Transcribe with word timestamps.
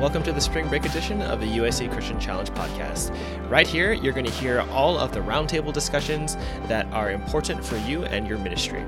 Welcome 0.00 0.22
to 0.24 0.32
the 0.32 0.42
spring 0.42 0.68
break 0.68 0.84
edition 0.84 1.22
of 1.22 1.40
the 1.40 1.46
USC 1.46 1.90
Christian 1.90 2.20
Challenge 2.20 2.50
podcast. 2.50 3.16
Right 3.48 3.66
here, 3.66 3.94
you're 3.94 4.12
going 4.12 4.26
to 4.26 4.30
hear 4.30 4.60
all 4.70 4.98
of 4.98 5.10
the 5.14 5.20
roundtable 5.20 5.72
discussions 5.72 6.36
that 6.66 6.84
are 6.92 7.10
important 7.12 7.64
for 7.64 7.78
you 7.78 8.04
and 8.04 8.28
your 8.28 8.36
ministry. 8.36 8.84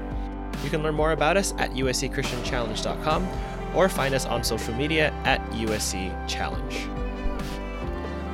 You 0.63 0.69
can 0.69 0.83
learn 0.83 0.95
more 0.95 1.13
about 1.13 1.39
us 1.39 1.55
at 1.57 1.71
uscchristianchallenge.com 1.71 3.27
or 3.75 3.89
find 3.89 4.15
us 4.15 4.27
on 4.27 4.45
social 4.45 4.75
media 4.75 5.11
at 5.25 5.41
USC 5.53 6.29
Challenge. 6.29 6.87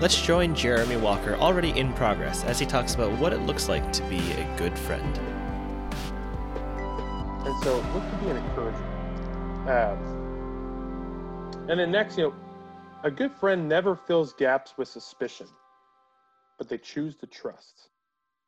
Let's 0.00 0.20
join 0.20 0.52
Jeremy 0.56 0.96
Walker, 0.96 1.36
already 1.36 1.70
in 1.78 1.92
progress, 1.92 2.42
as 2.42 2.58
he 2.58 2.66
talks 2.66 2.96
about 2.96 3.16
what 3.20 3.32
it 3.32 3.42
looks 3.42 3.68
like 3.68 3.92
to 3.92 4.02
be 4.08 4.18
a 4.32 4.56
good 4.58 4.76
friend. 4.76 5.16
And 7.46 7.62
so, 7.62 7.80
what 7.80 8.10
could 8.10 8.20
be 8.20 8.30
an 8.30 8.36
encouragement? 8.38 9.68
Uh, 9.68 9.96
and 11.70 11.78
then 11.78 11.92
next, 11.92 12.18
you 12.18 12.24
know, 12.24 12.34
a 13.04 13.10
good 13.10 13.32
friend 13.32 13.68
never 13.68 13.94
fills 13.94 14.32
gaps 14.32 14.74
with 14.76 14.88
suspicion, 14.88 15.46
but 16.58 16.68
they 16.68 16.78
choose 16.78 17.14
to 17.16 17.26
trust. 17.26 17.90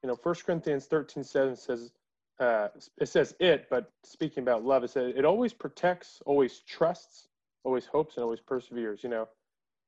You 0.03 0.09
know, 0.09 0.17
1 0.23 0.35
Corinthians 0.47 0.87
13 0.87 1.23
7 1.23 1.55
says, 1.55 1.93
uh, 2.41 2.69
it 2.99 3.07
says 3.07 3.35
it, 3.39 3.67
but 3.71 3.93
speaking 4.03 4.43
about 4.43 4.65
love, 4.65 4.83
it 4.83 4.91
says 4.91 5.13
it 5.15 5.25
always 5.25 5.53
protects, 5.53 6.21
always 6.27 6.61
trusts, 6.61 7.29
always 7.65 7.87
hopes, 7.87 8.17
and 8.17 8.25
always 8.25 8.41
perseveres. 8.41 9.03
You 9.03 9.11
know, 9.11 9.29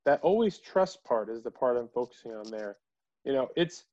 that 0.04 0.20
always 0.22 0.58
trust 0.58 1.02
part 1.04 1.28
is 1.28 1.42
the 1.42 1.50
part 1.50 1.76
I'm 1.76 1.88
focusing 1.88 2.32
on 2.32 2.50
there. 2.50 2.76
You 3.24 3.32
know, 3.32 3.48
it's 3.56 3.84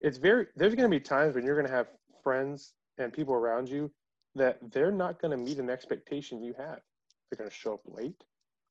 it's 0.00 0.18
very 0.18 0.46
there's 0.56 0.74
going 0.74 0.90
to 0.90 0.94
be 0.96 1.00
times 1.00 1.34
when 1.34 1.44
you're 1.44 1.56
going 1.56 1.66
to 1.66 1.72
have 1.72 1.88
friends 2.22 2.74
and 2.98 3.12
people 3.12 3.34
around 3.34 3.68
you 3.68 3.90
that 4.34 4.58
they're 4.72 4.92
not 4.92 5.20
going 5.20 5.30
to 5.30 5.36
meet 5.36 5.58
an 5.58 5.70
expectation 5.70 6.42
you 6.42 6.54
have. 6.58 6.80
They're 7.30 7.38
going 7.38 7.50
to 7.50 7.56
show 7.56 7.74
up 7.74 7.80
late. 7.86 8.22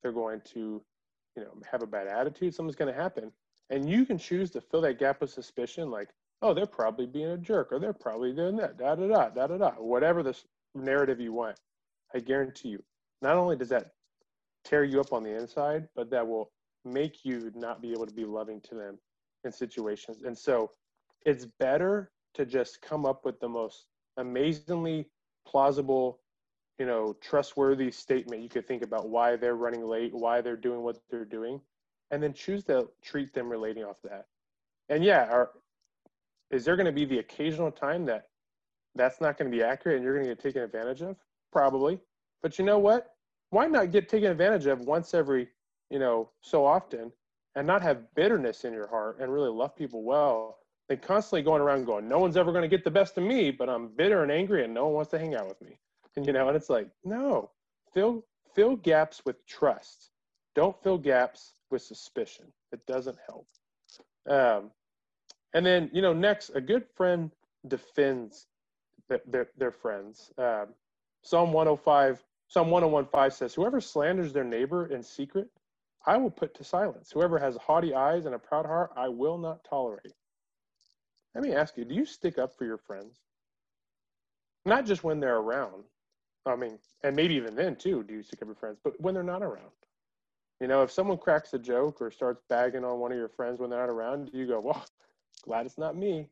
They're 0.02 0.12
going 0.12 0.40
to, 0.52 0.82
you 1.36 1.42
know, 1.42 1.52
have 1.70 1.82
a 1.82 1.86
bad 1.86 2.06
attitude. 2.06 2.54
Something's 2.54 2.76
going 2.76 2.92
to 2.92 3.00
happen, 3.00 3.32
and 3.70 3.88
you 3.88 4.06
can 4.06 4.18
choose 4.18 4.50
to 4.52 4.60
fill 4.60 4.80
that 4.82 4.98
gap 4.98 5.20
with 5.20 5.30
suspicion, 5.30 5.90
like, 5.90 6.08
oh, 6.42 6.54
they're 6.54 6.66
probably 6.66 7.06
being 7.06 7.28
a 7.28 7.38
jerk, 7.38 7.72
or 7.72 7.78
they're 7.78 7.92
probably 7.92 8.32
doing 8.32 8.56
that, 8.56 8.78
da 8.78 8.94
da 8.94 9.06
da 9.06 9.28
da 9.30 9.46
da 9.46 9.56
da, 9.56 9.70
whatever 9.72 10.22
this 10.22 10.44
narrative 10.74 11.20
you 11.20 11.32
want. 11.32 11.58
I 12.14 12.20
guarantee 12.20 12.68
you, 12.70 12.82
not 13.22 13.36
only 13.36 13.56
does 13.56 13.68
that 13.70 13.92
tear 14.64 14.84
you 14.84 15.00
up 15.00 15.12
on 15.12 15.22
the 15.22 15.36
inside, 15.36 15.88
but 15.94 16.10
that 16.10 16.26
will 16.26 16.50
make 16.84 17.24
you 17.24 17.50
not 17.54 17.80
be 17.82 17.92
able 17.92 18.06
to 18.06 18.14
be 18.14 18.24
loving 18.24 18.60
to 18.62 18.74
them 18.74 18.98
in 19.44 19.52
situations. 19.52 20.22
And 20.24 20.36
so 20.36 20.70
it's 21.24 21.46
better 21.58 22.10
to 22.34 22.46
just 22.46 22.80
come 22.82 23.06
up 23.06 23.24
with 23.24 23.40
the 23.40 23.48
most 23.48 23.86
amazingly 24.16 25.08
plausible, 25.46 26.20
you 26.78 26.86
know, 26.86 27.16
trustworthy 27.20 27.90
statement 27.90 28.42
you 28.42 28.48
could 28.48 28.66
think 28.66 28.82
about 28.82 29.08
why 29.08 29.36
they're 29.36 29.56
running 29.56 29.86
late, 29.86 30.12
why 30.14 30.40
they're 30.40 30.56
doing 30.56 30.82
what 30.82 30.98
they're 31.10 31.24
doing, 31.24 31.60
and 32.10 32.22
then 32.22 32.32
choose 32.32 32.64
to 32.64 32.88
treat 33.02 33.32
them 33.32 33.48
relating 33.48 33.84
off 33.84 33.96
that. 34.04 34.26
And 34.88 35.02
yeah, 35.02 35.24
are, 35.24 35.50
is 36.50 36.64
there 36.64 36.76
going 36.76 36.86
to 36.86 36.92
be 36.92 37.04
the 37.04 37.18
occasional 37.18 37.70
time 37.70 38.04
that 38.06 38.28
that's 38.94 39.20
not 39.20 39.36
going 39.36 39.50
to 39.50 39.56
be 39.56 39.62
accurate 39.62 39.96
and 39.96 40.04
you're 40.04 40.14
going 40.14 40.26
to 40.26 40.34
get 40.34 40.42
taken 40.42 40.62
advantage 40.62 41.02
of? 41.02 41.16
Probably. 41.52 41.98
But 42.42 42.58
you 42.58 42.64
know 42.64 42.78
what? 42.78 43.14
Why 43.50 43.66
not 43.66 43.90
get 43.90 44.08
taken 44.08 44.30
advantage 44.30 44.66
of 44.66 44.80
once 44.80 45.14
every 45.14 45.48
you 45.90 45.98
know, 45.98 46.30
so 46.40 46.64
often 46.64 47.12
and 47.54 47.66
not 47.66 47.82
have 47.82 48.14
bitterness 48.14 48.64
in 48.64 48.72
your 48.72 48.88
heart 48.88 49.18
and 49.20 49.32
really 49.32 49.50
love 49.50 49.74
people 49.76 50.02
well 50.02 50.58
than 50.88 50.98
constantly 50.98 51.42
going 51.42 51.62
around 51.62 51.84
going, 51.84 52.08
no 52.08 52.18
one's 52.18 52.36
ever 52.36 52.52
going 52.52 52.62
to 52.62 52.68
get 52.68 52.84
the 52.84 52.90
best 52.90 53.16
of 53.18 53.24
me, 53.24 53.50
but 53.50 53.68
I'm 53.68 53.88
bitter 53.88 54.22
and 54.22 54.30
angry 54.30 54.64
and 54.64 54.74
no 54.74 54.86
one 54.86 54.94
wants 54.94 55.10
to 55.12 55.18
hang 55.18 55.34
out 55.34 55.48
with 55.48 55.60
me. 55.62 55.78
You 56.24 56.32
know, 56.32 56.48
and 56.48 56.56
it's 56.56 56.70
like, 56.70 56.88
no, 57.04 57.50
fill, 57.92 58.24
fill 58.54 58.76
gaps 58.76 59.22
with 59.26 59.44
trust. 59.46 60.10
Don't 60.54 60.74
fill 60.82 60.96
gaps 60.96 61.52
with 61.70 61.82
suspicion. 61.82 62.46
It 62.72 62.86
doesn't 62.86 63.18
help. 63.26 63.46
Um, 64.28 64.70
and 65.52 65.66
then, 65.66 65.90
you 65.92 66.00
know, 66.00 66.14
next, 66.14 66.50
a 66.54 66.60
good 66.60 66.86
friend 66.96 67.30
defends 67.68 68.46
their, 69.08 69.20
their, 69.26 69.48
their 69.58 69.70
friends. 69.70 70.32
Um, 70.38 70.68
Psalm 71.22 71.52
105, 71.52 72.24
Psalm 72.48 72.68
101.5 72.68 73.32
says, 73.32 73.54
whoever 73.54 73.80
slanders 73.80 74.32
their 74.32 74.44
neighbor 74.44 74.86
in 74.86 75.02
secret 75.02 75.50
I 76.06 76.16
will 76.18 76.30
put 76.30 76.54
to 76.54 76.64
silence. 76.64 77.10
Whoever 77.12 77.38
has 77.38 77.56
haughty 77.56 77.92
eyes 77.92 78.26
and 78.26 78.34
a 78.34 78.38
proud 78.38 78.64
heart, 78.64 78.92
I 78.96 79.08
will 79.08 79.38
not 79.38 79.64
tolerate. 79.64 80.14
Let 81.34 81.42
me 81.42 81.52
ask 81.52 81.76
you, 81.76 81.84
do 81.84 81.94
you 81.94 82.06
stick 82.06 82.38
up 82.38 82.56
for 82.56 82.64
your 82.64 82.78
friends? 82.78 83.20
Not 84.64 84.86
just 84.86 85.02
when 85.02 85.18
they're 85.20 85.36
around. 85.36 85.84
I 86.46 86.56
mean, 86.56 86.78
and 87.02 87.16
maybe 87.16 87.34
even 87.34 87.54
then 87.54 87.76
too, 87.76 88.02
do 88.02 88.14
you 88.14 88.22
stick 88.22 88.42
up 88.42 88.48
for 88.48 88.54
friends, 88.54 88.78
but 88.82 89.00
when 89.00 89.14
they're 89.14 89.22
not 89.22 89.42
around. 89.42 89.70
You 90.60 90.68
know, 90.68 90.82
if 90.82 90.90
someone 90.90 91.18
cracks 91.18 91.52
a 91.52 91.58
joke 91.58 92.00
or 92.00 92.10
starts 92.10 92.42
bagging 92.48 92.84
on 92.84 92.98
one 92.98 93.12
of 93.12 93.18
your 93.18 93.28
friends 93.28 93.60
when 93.60 93.70
they're 93.70 93.80
not 93.80 93.90
around, 93.90 94.32
do 94.32 94.38
you 94.38 94.46
go, 94.46 94.60
well, 94.60 94.84
glad 95.44 95.66
it's 95.66 95.78
not 95.78 95.96
me? 95.96 96.28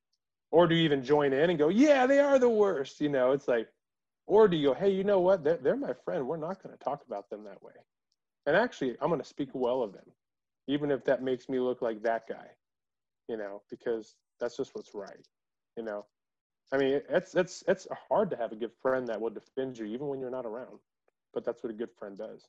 Or 0.50 0.66
do 0.66 0.74
you 0.74 0.84
even 0.84 1.02
join 1.04 1.32
in 1.32 1.50
and 1.50 1.58
go, 1.58 1.68
yeah, 1.68 2.06
they 2.06 2.20
are 2.20 2.38
the 2.38 2.48
worst? 2.48 3.00
You 3.00 3.08
know, 3.08 3.32
it's 3.32 3.48
like, 3.48 3.68
or 4.26 4.48
do 4.48 4.56
you 4.56 4.68
go, 4.68 4.74
hey, 4.74 4.90
you 4.90 5.04
know 5.04 5.20
what? 5.20 5.44
They're, 5.44 5.58
they're 5.58 5.76
my 5.76 5.92
friend. 6.04 6.26
We're 6.26 6.36
not 6.36 6.62
going 6.62 6.74
to 6.74 6.82
talk 6.82 7.02
about 7.06 7.28
them 7.28 7.44
that 7.44 7.62
way. 7.62 7.72
And 8.46 8.56
actually, 8.56 8.96
I'm 9.00 9.08
going 9.08 9.20
to 9.20 9.26
speak 9.26 9.50
well 9.52 9.82
of 9.82 9.92
them, 9.92 10.06
even 10.68 10.90
if 10.90 11.04
that 11.04 11.22
makes 11.22 11.48
me 11.48 11.58
look 11.58 11.82
like 11.82 12.02
that 12.02 12.26
guy, 12.28 12.46
you 13.28 13.36
know, 13.36 13.62
because 13.68 14.14
that's 14.40 14.56
just 14.56 14.74
what's 14.74 14.94
right, 14.94 15.26
you 15.76 15.82
know. 15.82 16.06
I 16.72 16.78
mean, 16.78 17.00
it's 17.08 17.34
it's 17.34 17.62
it's 17.68 17.86
hard 18.08 18.30
to 18.30 18.36
have 18.36 18.52
a 18.52 18.56
good 18.56 18.72
friend 18.82 19.06
that 19.08 19.20
will 19.20 19.30
defend 19.30 19.78
you 19.78 19.84
even 19.86 20.08
when 20.08 20.20
you're 20.20 20.30
not 20.30 20.46
around, 20.46 20.78
but 21.32 21.44
that's 21.44 21.62
what 21.62 21.70
a 21.70 21.76
good 21.76 21.90
friend 21.98 22.16
does. 22.16 22.46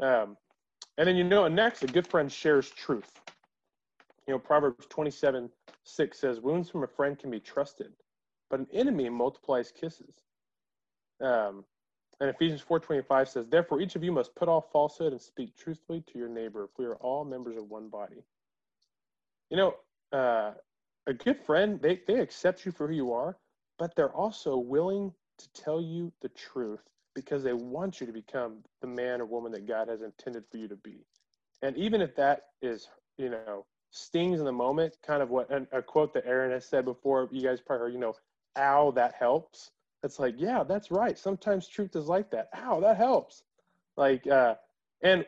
Um, 0.00 0.36
and 0.98 1.06
then 1.06 1.16
you 1.16 1.24
know, 1.24 1.46
next, 1.48 1.82
a 1.82 1.86
good 1.86 2.06
friend 2.06 2.30
shares 2.30 2.70
truth. 2.70 3.10
You 4.26 4.34
know, 4.34 4.38
Proverbs 4.38 4.86
27 4.88 5.50
6 5.84 6.18
says, 6.18 6.40
Wounds 6.40 6.70
from 6.70 6.84
a 6.84 6.86
friend 6.86 7.18
can 7.18 7.30
be 7.30 7.40
trusted, 7.40 7.92
but 8.48 8.60
an 8.60 8.66
enemy 8.72 9.08
multiplies 9.08 9.72
kisses. 9.72 10.14
Um, 11.20 11.64
and 12.20 12.28
Ephesians 12.28 12.62
4.25 12.68 13.28
says, 13.28 13.46
Therefore 13.48 13.80
each 13.80 13.96
of 13.96 14.04
you 14.04 14.12
must 14.12 14.34
put 14.34 14.48
off 14.48 14.70
falsehood 14.72 15.12
and 15.12 15.20
speak 15.20 15.56
truthfully 15.56 16.02
to 16.12 16.18
your 16.18 16.28
neighbor, 16.28 16.64
if 16.64 16.70
we 16.78 16.84
are 16.84 16.96
all 16.96 17.24
members 17.24 17.56
of 17.56 17.68
one 17.68 17.88
body. 17.88 18.22
You 19.48 19.56
know, 19.56 19.74
uh, 20.12 20.52
a 21.06 21.12
good 21.12 21.38
friend, 21.44 21.80
they, 21.80 22.00
they 22.06 22.20
accept 22.20 22.64
you 22.64 22.72
for 22.72 22.88
who 22.88 22.94
you 22.94 23.12
are, 23.12 23.36
but 23.78 23.94
they're 23.96 24.14
also 24.14 24.56
willing 24.56 25.12
to 25.38 25.52
tell 25.52 25.80
you 25.80 26.12
the 26.20 26.28
truth 26.30 26.80
because 27.14 27.42
they 27.42 27.52
want 27.52 28.00
you 28.00 28.06
to 28.06 28.12
become 28.12 28.58
the 28.80 28.86
man 28.86 29.20
or 29.20 29.26
woman 29.26 29.52
that 29.52 29.66
God 29.66 29.88
has 29.88 30.02
intended 30.02 30.44
for 30.50 30.58
you 30.58 30.68
to 30.68 30.76
be. 30.76 31.04
And 31.62 31.76
even 31.76 32.00
if 32.00 32.14
that 32.16 32.42
is, 32.62 32.88
you 33.18 33.30
know, 33.30 33.66
stings 33.90 34.38
in 34.38 34.46
the 34.46 34.52
moment, 34.52 34.96
kind 35.04 35.22
of 35.22 35.30
what 35.30 35.50
a, 35.72 35.82
quote 35.82 36.14
that 36.14 36.26
Aaron 36.26 36.52
has 36.52 36.64
said 36.64 36.84
before, 36.84 37.28
you 37.32 37.42
guys 37.42 37.60
probably 37.60 37.86
heard, 37.86 37.92
you 37.94 37.98
know, 37.98 38.14
ow, 38.56 38.92
that 38.92 39.14
helps. 39.14 39.70
It's 40.02 40.18
like 40.18 40.34
yeah 40.38 40.62
that's 40.62 40.90
right. 40.90 41.18
Sometimes 41.18 41.68
truth 41.68 41.94
is 41.96 42.06
like 42.06 42.30
that. 42.30 42.48
Ow 42.56 42.80
that 42.80 42.96
helps. 42.96 43.42
Like 43.96 44.26
uh 44.26 44.54
and 45.02 45.26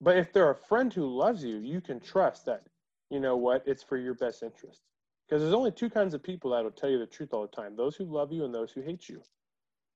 but 0.00 0.16
if 0.16 0.32
they're 0.32 0.50
a 0.50 0.54
friend 0.54 0.92
who 0.92 1.06
loves 1.06 1.42
you 1.42 1.56
you 1.58 1.80
can 1.80 2.00
trust 2.00 2.46
that 2.46 2.62
you 3.10 3.20
know 3.20 3.36
what 3.36 3.62
it's 3.66 3.82
for 3.82 3.96
your 3.96 4.14
best 4.14 4.42
interest. 4.42 4.80
Because 5.28 5.42
there's 5.42 5.54
only 5.54 5.70
two 5.70 5.90
kinds 5.90 6.14
of 6.14 6.22
people 6.22 6.50
that 6.50 6.64
will 6.64 6.70
tell 6.70 6.90
you 6.90 6.98
the 6.98 7.06
truth 7.06 7.32
all 7.32 7.42
the 7.42 7.48
time 7.48 7.76
those 7.76 7.96
who 7.96 8.04
love 8.04 8.32
you 8.32 8.44
and 8.44 8.54
those 8.54 8.72
who 8.72 8.80
hate 8.80 9.08
you. 9.08 9.22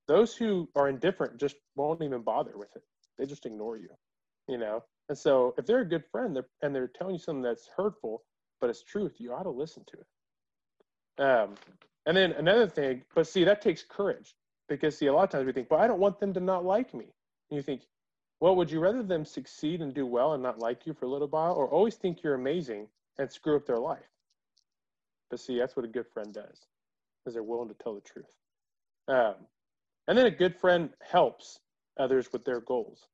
Those 0.07 0.37
who 0.37 0.69
are 0.77 0.89
indifferent 0.89 1.39
just 1.39 1.57
won't 1.77 2.03
even 2.03 2.23
bother 2.23 2.57
with 2.57 2.75
it. 2.77 2.83
They 3.19 3.27
just 3.27 3.47
ignore 3.47 3.77
you 3.77 3.89
you 4.49 4.59
know? 4.59 4.83
And 5.09 5.17
so 5.17 5.55
if 5.59 5.67
they're 5.67 5.81
a 5.81 5.89
good 5.89 6.05
friend 6.11 6.35
they're, 6.35 6.47
and 6.63 6.75
they're 6.75 6.89
telling 6.89 7.15
you 7.15 7.21
something 7.21 7.43
that's 7.43 7.69
hurtful 7.77 8.23
but 8.61 8.71
it's 8.71 8.83
truth 8.83 9.17
you 9.19 9.33
ought 9.33 9.43
to 9.43 9.51
listen 9.51 9.85
to 9.87 9.99
it. 9.99 11.23
Um 11.23 11.55
and 12.07 12.17
then 12.17 12.33
another 12.33 12.67
thing, 12.67 13.03
but 13.15 13.27
see, 13.27 13.45
that 13.45 13.63
takes 13.63 13.83
courage. 13.83 14.35
Because 14.69 14.97
see, 14.99 15.07
a 15.07 15.13
lot 15.13 15.25
of 15.25 15.31
times 15.31 15.47
we 15.47 15.53
think, 15.53 15.71
well, 15.71 15.81
I 15.81 15.87
don't 15.87 16.01
want 16.01 16.21
them 16.21 16.35
to 16.35 16.41
not 16.41 16.65
like 16.65 16.93
me. 16.93 17.07
And 17.51 17.57
you 17.57 17.63
think, 17.63 17.83
well, 18.41 18.57
would 18.57 18.71
you 18.71 18.81
rather 18.81 19.03
them 19.03 19.25
succeed 19.25 19.81
and 19.81 19.95
do 19.95 20.05
well 20.05 20.35
and 20.35 20.43
not 20.43 20.59
like 20.59 20.87
you 20.87 20.93
for 20.93 21.07
a 21.07 21.09
little 21.09 21.29
while, 21.29 21.55
or 21.55 21.67
always 21.69 21.95
think 21.95 22.23
you're 22.23 22.35
amazing 22.35 22.89
and 23.19 23.31
screw 23.31 23.57
up 23.57 23.67
their 23.67 23.79
life? 23.79 24.09
But 25.31 25.41
see, 25.41 25.59
that's 25.59 25.77
what 25.77 25.85
a 25.85 25.89
good 25.89 26.07
friend 26.13 26.33
does, 26.33 26.67
is 27.27 27.35
they're 27.35 27.43
willing 27.43 27.69
to 27.69 27.75
tell 27.75 27.95
the 27.95 28.01
truth. 28.01 28.27
Um, 29.09 29.35
and 30.07 30.17
then 30.17 30.27
a 30.27 30.31
good 30.31 30.57
friend 30.57 30.91
helps 31.01 31.61
others 31.99 32.33
with 32.33 32.45
their 32.45 32.61
goals. 32.61 33.09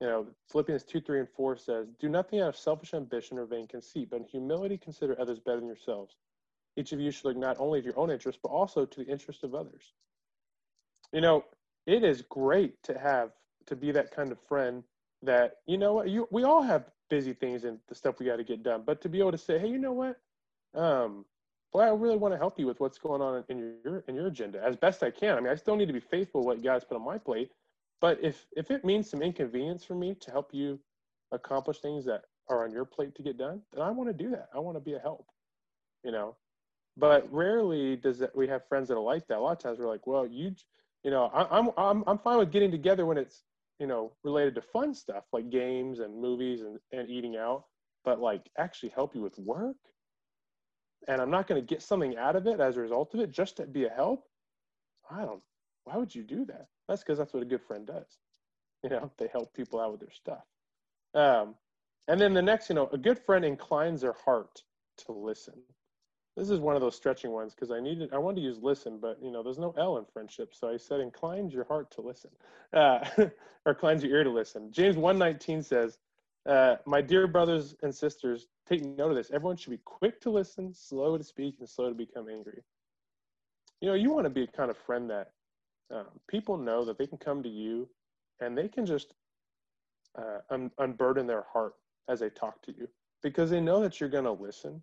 You 0.00 0.06
know, 0.06 0.26
Philippians 0.50 0.84
2, 0.84 1.00
3, 1.00 1.20
and 1.20 1.28
4 1.28 1.56
says, 1.56 1.86
Do 1.98 2.08
nothing 2.08 2.40
out 2.40 2.48
of 2.48 2.56
selfish 2.56 2.94
ambition 2.94 3.38
or 3.38 3.44
vain 3.44 3.66
conceit, 3.66 4.08
but 4.10 4.20
in 4.20 4.24
humility 4.24 4.78
consider 4.78 5.18
others 5.20 5.38
better 5.38 5.58
than 5.58 5.66
yourselves. 5.66 6.16
Each 6.76 6.92
of 6.92 7.00
you 7.00 7.10
should 7.10 7.26
look 7.26 7.36
not 7.36 7.56
only 7.58 7.80
to 7.80 7.86
your 7.86 7.98
own 7.98 8.10
interest, 8.10 8.38
but 8.42 8.48
also 8.48 8.86
to 8.86 9.04
the 9.04 9.10
interest 9.10 9.44
of 9.44 9.54
others. 9.54 9.92
You 11.12 11.20
know, 11.20 11.44
it 11.86 12.04
is 12.04 12.22
great 12.22 12.82
to 12.84 12.98
have 12.98 13.32
to 13.66 13.76
be 13.76 13.92
that 13.92 14.10
kind 14.14 14.32
of 14.32 14.38
friend 14.48 14.84
that, 15.22 15.56
you 15.66 15.76
know 15.76 16.02
you 16.02 16.26
we 16.30 16.44
all 16.44 16.62
have 16.62 16.84
busy 17.10 17.34
things 17.34 17.64
and 17.64 17.78
the 17.88 17.94
stuff 17.94 18.18
we 18.18 18.26
got 18.26 18.36
to 18.36 18.44
get 18.44 18.62
done. 18.62 18.82
But 18.86 19.02
to 19.02 19.08
be 19.10 19.18
able 19.18 19.32
to 19.32 19.38
say, 19.38 19.58
hey, 19.58 19.68
you 19.68 19.78
know 19.78 19.92
what? 19.92 20.18
Um, 20.74 21.26
boy, 21.72 21.80
I 21.80 21.90
really 21.90 22.16
want 22.16 22.32
to 22.32 22.38
help 22.38 22.58
you 22.58 22.66
with 22.66 22.80
what's 22.80 22.98
going 22.98 23.20
on 23.20 23.44
in 23.48 23.74
your 23.84 24.04
in 24.08 24.14
your 24.14 24.28
agenda 24.28 24.62
as 24.64 24.76
best 24.76 25.02
I 25.02 25.10
can. 25.10 25.36
I 25.36 25.40
mean, 25.40 25.52
I 25.52 25.56
still 25.56 25.76
need 25.76 25.86
to 25.86 25.92
be 25.92 26.00
faithful 26.00 26.44
what 26.44 26.62
God's 26.62 26.84
put 26.84 26.96
on 26.96 27.04
my 27.04 27.18
plate. 27.18 27.50
But 28.00 28.18
if 28.22 28.46
if 28.56 28.70
it 28.70 28.84
means 28.84 29.10
some 29.10 29.20
inconvenience 29.20 29.84
for 29.84 29.94
me 29.94 30.14
to 30.14 30.30
help 30.30 30.54
you 30.54 30.78
accomplish 31.32 31.80
things 31.80 32.04
that 32.06 32.22
are 32.48 32.64
on 32.64 32.72
your 32.72 32.84
plate 32.84 33.14
to 33.16 33.22
get 33.22 33.36
done, 33.36 33.60
then 33.72 33.82
I 33.82 33.90
want 33.90 34.08
to 34.08 34.24
do 34.24 34.30
that. 34.30 34.48
I 34.54 34.58
want 34.58 34.76
to 34.76 34.80
be 34.80 34.94
a 34.94 34.98
help, 34.98 35.26
you 36.04 36.12
know. 36.12 36.36
But 36.96 37.32
rarely 37.32 37.96
does 37.96 38.18
that 38.18 38.34
we 38.34 38.48
have 38.48 38.66
friends 38.68 38.88
that 38.88 38.94
are 38.94 39.00
like 39.00 39.26
that. 39.28 39.38
A 39.38 39.40
lot 39.40 39.52
of 39.52 39.58
times 39.58 39.78
we're 39.78 39.88
like, 39.88 40.06
well, 40.06 40.26
you, 40.26 40.54
you 41.04 41.10
know, 41.10 41.26
I, 41.26 41.58
I'm 41.58 41.70
I'm 41.76 42.04
I'm 42.06 42.18
fine 42.18 42.38
with 42.38 42.50
getting 42.50 42.70
together 42.70 43.06
when 43.06 43.18
it's 43.18 43.42
you 43.80 43.86
know 43.86 44.12
related 44.22 44.54
to 44.54 44.62
fun 44.62 44.94
stuff 44.94 45.24
like 45.32 45.50
games 45.50 45.98
and 45.98 46.20
movies 46.20 46.60
and, 46.60 46.78
and 46.92 47.10
eating 47.10 47.36
out, 47.36 47.64
but 48.04 48.20
like 48.20 48.48
actually 48.58 48.90
help 48.90 49.14
you 49.14 49.22
with 49.22 49.38
work, 49.38 49.76
and 51.08 51.20
I'm 51.20 51.30
not 51.30 51.48
going 51.48 51.60
to 51.60 51.66
get 51.66 51.82
something 51.82 52.16
out 52.16 52.36
of 52.36 52.46
it 52.46 52.60
as 52.60 52.76
a 52.76 52.80
result 52.80 53.14
of 53.14 53.20
it 53.20 53.32
just 53.32 53.56
to 53.56 53.66
be 53.66 53.86
a 53.86 53.90
help. 53.90 54.26
I 55.10 55.22
don't. 55.24 55.42
Why 55.84 55.96
would 55.96 56.14
you 56.14 56.22
do 56.22 56.44
that? 56.44 56.66
That's 56.86 57.02
because 57.02 57.18
that's 57.18 57.32
what 57.32 57.42
a 57.42 57.46
good 57.46 57.62
friend 57.62 57.86
does. 57.86 58.18
You 58.82 58.90
know, 58.90 59.10
they 59.18 59.28
help 59.32 59.52
people 59.54 59.80
out 59.80 59.90
with 59.92 60.00
their 60.00 60.10
stuff. 60.10 60.44
Um, 61.14 61.54
and 62.08 62.20
then 62.20 62.32
the 62.32 62.42
next, 62.42 62.68
you 62.68 62.74
know, 62.74 62.88
a 62.92 62.98
good 62.98 63.18
friend 63.18 63.44
inclines 63.44 64.00
their 64.00 64.14
heart 64.24 64.62
to 65.04 65.12
listen. 65.12 65.54
This 66.36 66.50
is 66.50 66.60
one 66.60 66.76
of 66.76 66.80
those 66.80 66.96
stretching 66.96 67.32
ones 67.32 67.54
because 67.54 67.70
I 67.70 67.80
needed, 67.80 68.12
I 68.12 68.18
wanted 68.18 68.36
to 68.36 68.42
use 68.42 68.58
listen, 68.62 68.98
but 68.98 69.18
you 69.22 69.30
know, 69.30 69.42
there's 69.42 69.58
no 69.58 69.74
L 69.76 69.98
in 69.98 70.04
friendship, 70.04 70.54
so 70.54 70.70
I 70.70 70.76
said 70.76 71.00
inclines 71.00 71.52
your 71.52 71.64
heart 71.64 71.90
to 71.92 72.00
listen, 72.00 72.30
uh, 72.72 73.04
or 73.66 73.72
inclines 73.72 74.02
your 74.02 74.16
ear 74.16 74.24
to 74.24 74.30
listen. 74.30 74.70
James 74.72 74.96
one 74.96 75.18
nineteen 75.18 75.62
says, 75.62 75.98
uh, 76.46 76.76
"My 76.86 77.00
dear 77.02 77.26
brothers 77.26 77.74
and 77.82 77.94
sisters, 77.94 78.48
take 78.66 78.84
note 78.84 79.10
of 79.10 79.16
this. 79.16 79.30
Everyone 79.32 79.56
should 79.56 79.70
be 79.70 79.80
quick 79.84 80.20
to 80.22 80.30
listen, 80.30 80.72
slow 80.72 81.18
to 81.18 81.24
speak, 81.24 81.56
and 81.58 81.68
slow 81.68 81.88
to 81.88 81.94
become 81.94 82.28
angry." 82.28 82.62
You 83.80 83.88
know, 83.88 83.94
you 83.94 84.12
want 84.12 84.24
to 84.24 84.30
be 84.30 84.44
a 84.44 84.46
kind 84.46 84.70
of 84.70 84.76
friend 84.76 85.10
that 85.10 85.32
um, 85.90 86.06
people 86.28 86.56
know 86.56 86.84
that 86.84 86.96
they 86.96 87.06
can 87.06 87.18
come 87.18 87.42
to 87.42 87.48
you, 87.48 87.88
and 88.40 88.56
they 88.56 88.68
can 88.68 88.86
just 88.86 89.14
uh, 90.16 90.38
un- 90.50 90.70
unburden 90.78 91.26
their 91.26 91.44
heart 91.52 91.74
as 92.08 92.20
they 92.20 92.30
talk 92.30 92.62
to 92.62 92.72
you 92.76 92.88
because 93.22 93.50
they 93.50 93.60
know 93.60 93.80
that 93.80 94.00
you're 94.00 94.08
going 94.08 94.24
to 94.24 94.32
listen 94.32 94.82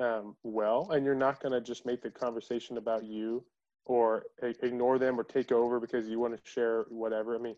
um, 0.00 0.36
well 0.42 0.90
and 0.92 1.04
you're 1.04 1.14
not 1.14 1.40
going 1.40 1.52
to 1.52 1.60
just 1.60 1.86
make 1.86 2.02
the 2.02 2.10
conversation 2.10 2.78
about 2.78 3.04
you 3.04 3.44
or 3.86 4.24
a- 4.42 4.64
ignore 4.64 4.98
them 4.98 5.20
or 5.20 5.24
take 5.24 5.52
over 5.52 5.80
because 5.80 6.08
you 6.08 6.18
want 6.18 6.36
to 6.36 6.50
share 6.50 6.84
whatever. 6.88 7.36
I 7.36 7.38
mean, 7.38 7.56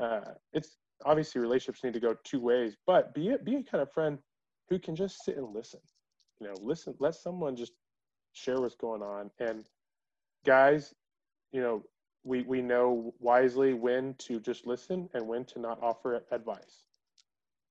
uh, 0.00 0.20
it's 0.52 0.76
obviously 1.04 1.40
relationships 1.40 1.84
need 1.84 1.94
to 1.94 2.00
go 2.00 2.16
two 2.24 2.40
ways, 2.40 2.76
but 2.86 3.14
be 3.14 3.30
a, 3.30 3.38
be 3.38 3.56
a 3.56 3.62
kind 3.62 3.82
of 3.82 3.92
friend 3.92 4.18
who 4.68 4.78
can 4.78 4.96
just 4.96 5.24
sit 5.24 5.36
and 5.36 5.54
listen. 5.54 5.80
You 6.40 6.48
know, 6.48 6.54
listen, 6.60 6.94
let 6.98 7.14
someone 7.14 7.56
just 7.56 7.72
share 8.32 8.60
what's 8.60 8.76
going 8.76 9.02
on. 9.02 9.30
And 9.38 9.64
guys, 10.44 10.94
you 11.52 11.60
know, 11.60 11.84
we, 12.24 12.42
we 12.42 12.62
know 12.62 13.14
wisely 13.20 13.74
when 13.74 14.14
to 14.18 14.40
just 14.40 14.66
listen 14.66 15.08
and 15.14 15.28
when 15.28 15.44
to 15.46 15.60
not 15.60 15.82
offer 15.82 16.24
advice. 16.30 16.84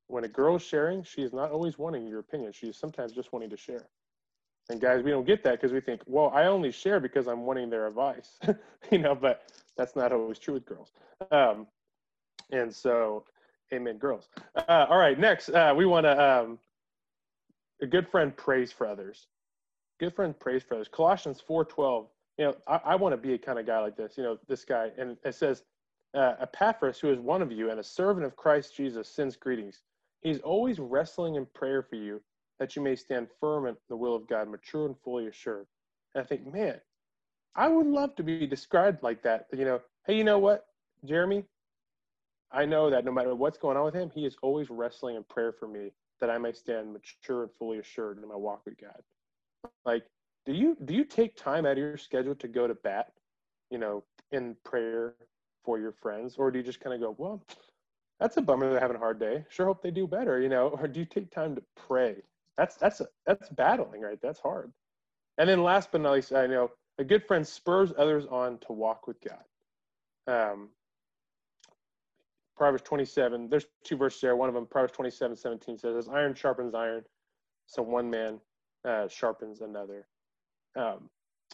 When 0.08 0.24
a 0.24 0.30
girl 0.30 0.58
is 0.58 0.62
sharing, 0.62 1.04
she 1.04 1.24
is 1.24 1.34
not 1.34 1.52
always 1.52 1.78
wanting 1.80 2.08
your 2.08 2.20
opinion. 2.20 2.52
She 2.54 2.68
is 2.68 2.78
sometimes 2.78 3.14
just 3.14 3.34
wanting 3.34 3.50
to 3.50 3.58
share. 3.58 3.88
And 4.70 4.80
guys, 4.80 5.04
we 5.04 5.12
don't 5.12 5.26
get 5.26 5.44
that 5.44 5.54
because 5.54 5.74
we 5.74 5.82
think, 5.82 6.02
well, 6.06 6.32
I 6.34 6.46
only 6.46 6.72
share 6.72 7.00
because 7.00 7.28
I'm 7.28 7.46
wanting 7.46 7.70
their 7.70 7.88
advice, 7.88 8.40
you 8.92 8.98
know, 8.98 9.14
but 9.14 9.52
that's 9.78 9.96
not 9.96 10.12
always 10.12 10.40
true 10.40 10.54
with 10.54 10.66
girls. 10.66 10.92
Um, 11.32 11.68
and 12.52 12.74
so, 12.74 13.26
amen, 13.74 13.98
girls. 13.98 14.30
Uh, 14.56 14.86
all 14.90 14.98
right, 14.98 15.20
next, 15.20 15.50
uh, 15.50 15.74
we 15.76 15.86
want 15.86 16.06
to, 16.06 16.24
um, 16.24 16.60
a 17.82 17.86
good 17.86 18.08
friend 18.08 18.36
prays 18.36 18.72
for 18.72 18.88
others. 18.88 19.28
Good 20.00 20.16
friend 20.16 20.38
prays 20.40 20.64
for 20.64 20.76
others. 20.76 20.88
Colossians 20.88 21.42
4.12, 21.48 22.08
you 22.38 22.46
know, 22.46 22.56
I, 22.66 22.80
I 22.86 22.96
want 22.96 23.14
to 23.14 23.18
be 23.18 23.34
a 23.34 23.38
kind 23.38 23.60
of 23.60 23.66
guy 23.66 23.80
like 23.80 23.98
this, 23.98 24.14
you 24.18 24.24
know, 24.24 24.38
this 24.48 24.64
guy. 24.64 24.92
And 24.98 25.18
it 25.26 25.36
says, 25.36 25.64
uh, 26.14 26.36
Epaphras, 26.40 27.00
who 27.00 27.12
is 27.12 27.20
one 27.20 27.42
of 27.42 27.52
you 27.52 27.70
and 27.70 27.80
a 27.80 27.84
servant 27.84 28.26
of 28.26 28.36
Christ 28.38 28.76
Jesus, 28.78 29.10
sends 29.10 29.36
greetings. 29.36 29.82
He's 30.22 30.40
always 30.40 30.80
wrestling 30.80 31.36
in 31.36 31.46
prayer 31.48 31.82
for 31.82 31.96
you 31.96 32.22
that 32.64 32.78
you 32.78 32.82
may 32.82 32.96
stand 32.96 33.28
firm 33.42 33.66
in 33.66 33.76
the 33.90 33.98
will 33.98 34.16
of 34.16 34.26
God, 34.26 34.48
mature 34.48 34.86
and 34.86 34.96
fully 35.04 35.28
assured. 35.28 35.68
And 36.16 36.24
I 36.24 36.26
think, 36.26 36.48
man, 36.54 36.80
I 37.58 37.68
would 37.68 37.88
love 37.88 38.16
to 38.16 38.24
be 38.24 38.48
described 38.48 39.04
like 39.04 39.22
that. 39.24 39.48
You 39.52 39.66
know, 39.66 39.82
hey, 40.08 40.16
you 40.16 40.24
know 40.24 40.40
what, 40.40 40.66
Jeremy? 41.04 41.44
I 42.54 42.64
know 42.64 42.90
that 42.90 43.04
no 43.04 43.12
matter 43.12 43.36
what's 43.36 43.58
going 43.58 43.76
on 43.76 43.84
with 43.84 43.96
him, 43.96 44.10
he 44.16 44.26
is 44.26 44.38
always 44.42 44.70
wrestling 44.70 45.18
in 45.18 45.26
prayer 45.26 45.52
for 45.52 45.68
me 45.68 45.92
that 46.22 46.30
I 46.30 46.38
may 46.38 46.54
stand 46.54 46.94
mature 46.94 47.44
and 47.44 47.52
fully 47.52 47.80
assured 47.80 48.18
in 48.18 48.30
my 48.30 48.36
walk 48.38 48.62
with 48.64 48.78
God. 48.80 49.02
Like, 49.84 50.06
do 50.46 50.54
you 50.54 50.78
do 50.86 50.94
you 50.94 51.04
take 51.04 51.36
time 51.36 51.66
out 51.66 51.74
of 51.74 51.80
your 51.80 51.98
schedule 51.98 52.36
to 52.36 52.48
go 52.48 52.66
to 52.66 52.76
bat, 52.76 53.12
you 53.72 53.78
know, 53.78 54.06
in 54.32 54.56
prayer 54.64 55.16
for 55.66 55.80
your 55.80 55.92
friends, 55.92 56.36
or 56.38 56.50
do 56.50 56.60
you 56.60 56.64
just 56.64 56.80
kind 56.80 56.94
of 56.96 57.02
go, 57.02 57.14
well, 57.18 57.44
that's 58.22 58.38
a 58.38 58.42
bummer 58.42 58.70
they're 58.70 58.80
having 58.80 58.96
a 58.96 59.00
hard 59.00 59.20
day. 59.20 59.44
Sure 59.50 59.66
hope 59.66 59.84
they 59.84 59.92
do 59.92 60.08
better, 60.08 60.40
you 60.40 60.48
know, 60.48 60.70
or 60.80 60.88
do 60.88 61.02
you 61.02 61.06
take 61.06 61.30
time 61.30 61.56
to 61.56 61.64
pray? 61.76 62.24
That's 62.58 62.76
that's 62.76 63.02
that's 63.26 63.50
battling, 63.50 64.02
right? 64.02 64.20
That's 64.22 64.40
hard. 64.40 64.72
And 65.38 65.50
then 65.50 65.64
last 65.64 65.92
but 65.92 66.02
not 66.02 66.14
least, 66.14 66.34
I 66.34 66.48
know 66.48 66.70
a 67.00 67.04
good 67.04 67.26
friend 67.26 67.46
spurs 67.46 67.92
others 67.98 68.26
on 68.30 68.60
to 68.60 68.74
walk 68.74 69.08
with 69.08 69.18
God. 69.22 69.44
Um, 70.28 70.70
Proverbs 72.56 72.84
27, 72.84 73.50
there's 73.50 73.66
two 73.84 73.98
verses 73.98 74.22
there. 74.22 74.36
One 74.36 74.48
of 74.48 74.56
them, 74.56 74.68
Proverbs 74.68 74.94
27, 74.94 75.36
17 75.36 75.78
says, 75.78 75.96
as 75.96 76.08
iron 76.08 76.36
sharpens 76.36 76.76
iron, 76.76 77.04
so 77.66 77.82
one 77.82 78.10
man 78.10 78.40
uh, 78.88 79.08
sharpens 79.08 79.62
another. 79.62 80.08
Um, 80.76 81.10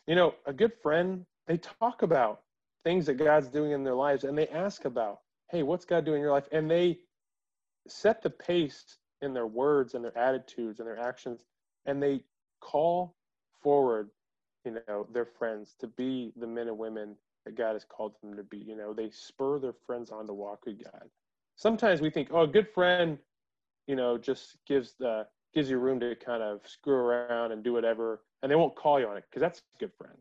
you 0.08 0.16
know, 0.16 0.36
a 0.46 0.54
good 0.54 0.74
friend, 0.82 1.26
they 1.48 1.58
talk 1.58 2.02
about 2.02 2.42
things 2.84 3.06
that 3.06 3.16
God's 3.16 3.48
doing 3.48 3.72
in 3.72 3.84
their 3.84 3.96
lives 3.96 4.24
and 4.24 4.38
they 4.38 4.48
ask 4.48 4.86
about, 4.86 5.20
hey, 5.52 5.64
what's 5.64 5.86
God 5.86 6.06
doing 6.06 6.18
in 6.18 6.22
your 6.22 6.32
life? 6.32 6.48
And 6.52 6.70
they 6.70 7.00
set 7.88 8.22
the 8.22 8.30
pace 8.30 8.98
in 9.22 9.34
their 9.34 9.48
words 9.48 9.94
and 9.94 10.04
their 10.04 10.18
attitudes 10.18 10.80
and 10.80 10.88
their 10.88 11.00
actions 11.00 11.44
and 11.86 12.02
they 12.02 12.22
call 12.62 13.16
forward, 13.62 14.10
you 14.66 14.78
know, 14.88 15.08
their 15.12 15.26
friends 15.26 15.76
to 15.80 15.88
be 15.88 16.32
the 16.38 16.48
men 16.48 16.68
and 16.68 16.78
women 16.78 17.16
that 17.46 17.56
God 17.56 17.74
has 17.74 17.86
called 17.86 18.14
them 18.22 18.36
to 18.36 18.44
be. 18.44 18.58
You 18.58 18.76
know, 18.76 18.94
they 18.94 19.10
spur 19.10 19.60
their 19.60 19.74
friends 19.86 20.12
on 20.12 20.28
to 20.28 20.34
walk 20.34 20.66
with 20.66 20.84
God. 20.84 21.10
Sometimes 21.56 22.02
we 22.02 22.10
think, 22.10 22.30
oh, 22.32 22.42
a 22.42 22.48
good 22.48 22.68
friend, 22.74 23.18
you 23.88 23.96
know, 23.96 24.18
just 24.18 24.58
gives 24.68 24.94
the 25.00 25.26
gives 25.54 25.70
you 25.70 25.80
room 25.80 26.00
to 26.00 26.16
kind 26.16 26.44
of 26.44 26.62
screw 26.66 26.94
around 26.94 27.52
and 27.52 27.64
do 27.64 27.74
whatever, 27.74 28.22
and 28.44 28.52
they 28.52 28.56
won't 28.56 28.76
call 28.76 29.00
you 29.00 29.08
on 29.08 29.18
it 29.18 29.24
because 29.30 29.42
that's 29.42 29.60
a 29.60 29.80
good 29.80 29.92
friend. 29.98 30.16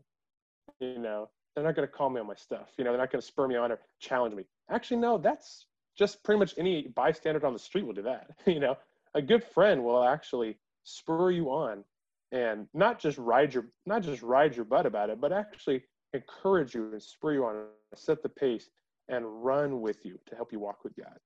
You 0.79 0.97
know, 0.97 1.29
they're 1.53 1.63
not 1.63 1.75
going 1.75 1.87
to 1.87 1.93
call 1.93 2.09
me 2.09 2.19
on 2.19 2.25
my 2.25 2.35
stuff. 2.35 2.69
You 2.77 2.83
know, 2.83 2.91
they're 2.91 2.99
not 2.99 3.11
going 3.11 3.21
to 3.21 3.27
spur 3.27 3.47
me 3.47 3.55
on 3.55 3.71
or 3.71 3.79
challenge 3.99 4.33
me. 4.33 4.45
Actually, 4.71 4.97
no, 4.97 5.19
that's 5.19 5.65
just 5.95 6.23
pretty 6.23 6.39
much 6.39 6.55
any 6.57 6.87
bystander 6.95 7.45
on 7.45 7.53
the 7.53 7.59
street 7.59 7.85
will 7.85 7.93
do 7.93 8.01
that. 8.01 8.31
you 8.47 8.59
know, 8.59 8.75
a 9.15 9.21
good 9.21 9.43
friend 9.43 9.83
will 9.83 10.03
actually 10.03 10.57
spur 10.83 11.31
you 11.31 11.49
on 11.49 11.83
and 12.31 12.67
not 12.73 12.99
just 12.99 13.17
ride 13.17 13.53
your 13.53 13.65
not 13.85 14.03
just 14.03 14.21
ride 14.21 14.55
your 14.55 14.65
butt 14.65 14.85
about 14.85 15.09
it, 15.09 15.19
but 15.19 15.31
actually 15.31 15.83
encourage 16.13 16.73
you 16.75 16.91
and 16.91 17.01
spur 17.01 17.33
you 17.33 17.45
on, 17.45 17.65
set 17.95 18.21
the 18.21 18.29
pace, 18.29 18.69
and 19.07 19.25
run 19.43 19.81
with 19.81 20.05
you 20.05 20.19
to 20.27 20.35
help 20.35 20.51
you 20.51 20.59
walk 20.59 20.83
with 20.83 20.95
God. 20.95 21.17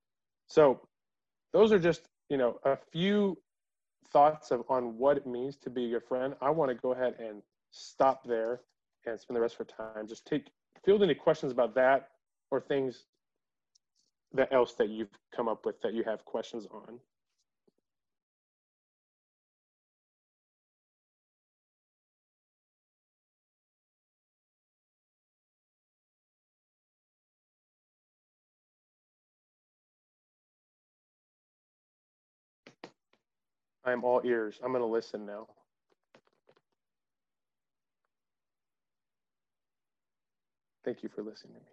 So, 0.47 0.81
those 1.51 1.71
are 1.71 1.79
just 1.79 2.07
you 2.29 2.37
know 2.37 2.59
a 2.63 2.77
few 2.91 3.37
thoughts 4.11 4.51
of 4.51 4.63
on 4.69 4.97
what 4.97 5.17
it 5.17 5.27
means 5.27 5.57
to 5.57 5.69
be 5.69 5.85
a 5.85 5.89
good 5.89 6.07
friend. 6.07 6.35
I 6.41 6.49
want 6.51 6.69
to 6.71 6.75
go 6.75 6.93
ahead 6.93 7.15
and 7.19 7.41
stop 7.71 8.23
there 8.25 8.61
and 9.05 9.19
spend 9.19 9.35
the 9.35 9.41
rest 9.41 9.57
of 9.59 9.67
our 9.79 9.93
time 9.93 10.07
just 10.07 10.25
take 10.25 10.47
field 10.85 11.03
any 11.03 11.15
questions 11.15 11.51
about 11.51 11.75
that 11.75 12.09
or 12.51 12.61
things 12.61 13.05
that 14.33 14.51
else 14.51 14.73
that 14.75 14.89
you've 14.89 15.09
come 15.35 15.47
up 15.47 15.65
with 15.65 15.79
that 15.81 15.93
you 15.93 16.03
have 16.03 16.23
questions 16.25 16.67
on. 16.71 16.99
I'm 33.85 34.03
all 34.03 34.21
ears. 34.23 34.59
I'm 34.63 34.71
going 34.71 34.81
to 34.81 34.87
listen 34.87 35.25
now. 35.25 35.47
Thank 40.85 41.03
you 41.03 41.09
for 41.09 41.23
listening 41.23 41.55
to 41.55 41.59
me. 41.61 41.67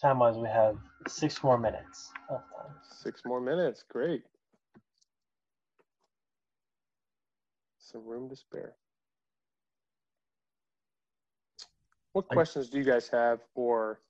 Time 0.00 0.18
wise, 0.20 0.36
we 0.36 0.48
have 0.48 0.78
six 1.08 1.42
more 1.42 1.58
minutes 1.58 2.12
of 2.30 2.40
time. 2.56 2.76
Six 2.82 3.22
more 3.24 3.40
minutes. 3.40 3.84
Great. 3.88 4.24
Some 7.78 8.04
room 8.06 8.28
to 8.30 8.36
spare. 8.36 8.76
What 12.12 12.28
questions 12.28 12.70
do 12.70 12.78
you 12.78 12.84
guys 12.84 13.08
have 13.08 13.40
or 13.54 14.00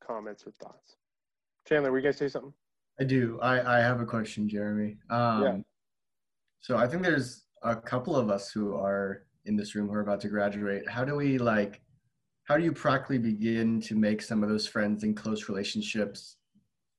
comments 0.00 0.46
or 0.46 0.52
thoughts? 0.52 0.96
Chandler, 1.68 1.92
were 1.92 1.98
you 1.98 2.04
guys 2.04 2.18
say 2.18 2.28
something? 2.28 2.54
I 3.00 3.04
do. 3.04 3.38
I, 3.40 3.78
I 3.78 3.80
have 3.80 4.00
a 4.00 4.06
question, 4.06 4.48
Jeremy. 4.48 4.96
Um, 5.10 5.42
yeah. 5.42 5.56
So 6.60 6.76
I 6.76 6.86
think 6.86 7.02
there's 7.02 7.44
a 7.62 7.76
couple 7.76 8.16
of 8.16 8.30
us 8.30 8.50
who 8.50 8.74
are 8.74 9.24
in 9.44 9.56
this 9.56 9.74
room 9.74 9.88
who 9.88 9.94
are 9.94 10.00
about 10.00 10.20
to 10.22 10.28
graduate. 10.28 10.88
How 10.88 11.04
do 11.04 11.14
we 11.14 11.38
like? 11.38 11.80
how 12.48 12.56
do 12.56 12.64
you 12.64 12.72
practically 12.72 13.18
begin 13.18 13.78
to 13.78 13.94
make 13.94 14.22
some 14.22 14.42
of 14.42 14.48
those 14.48 14.66
friends 14.66 15.04
and 15.04 15.14
close 15.14 15.50
relationships? 15.50 16.36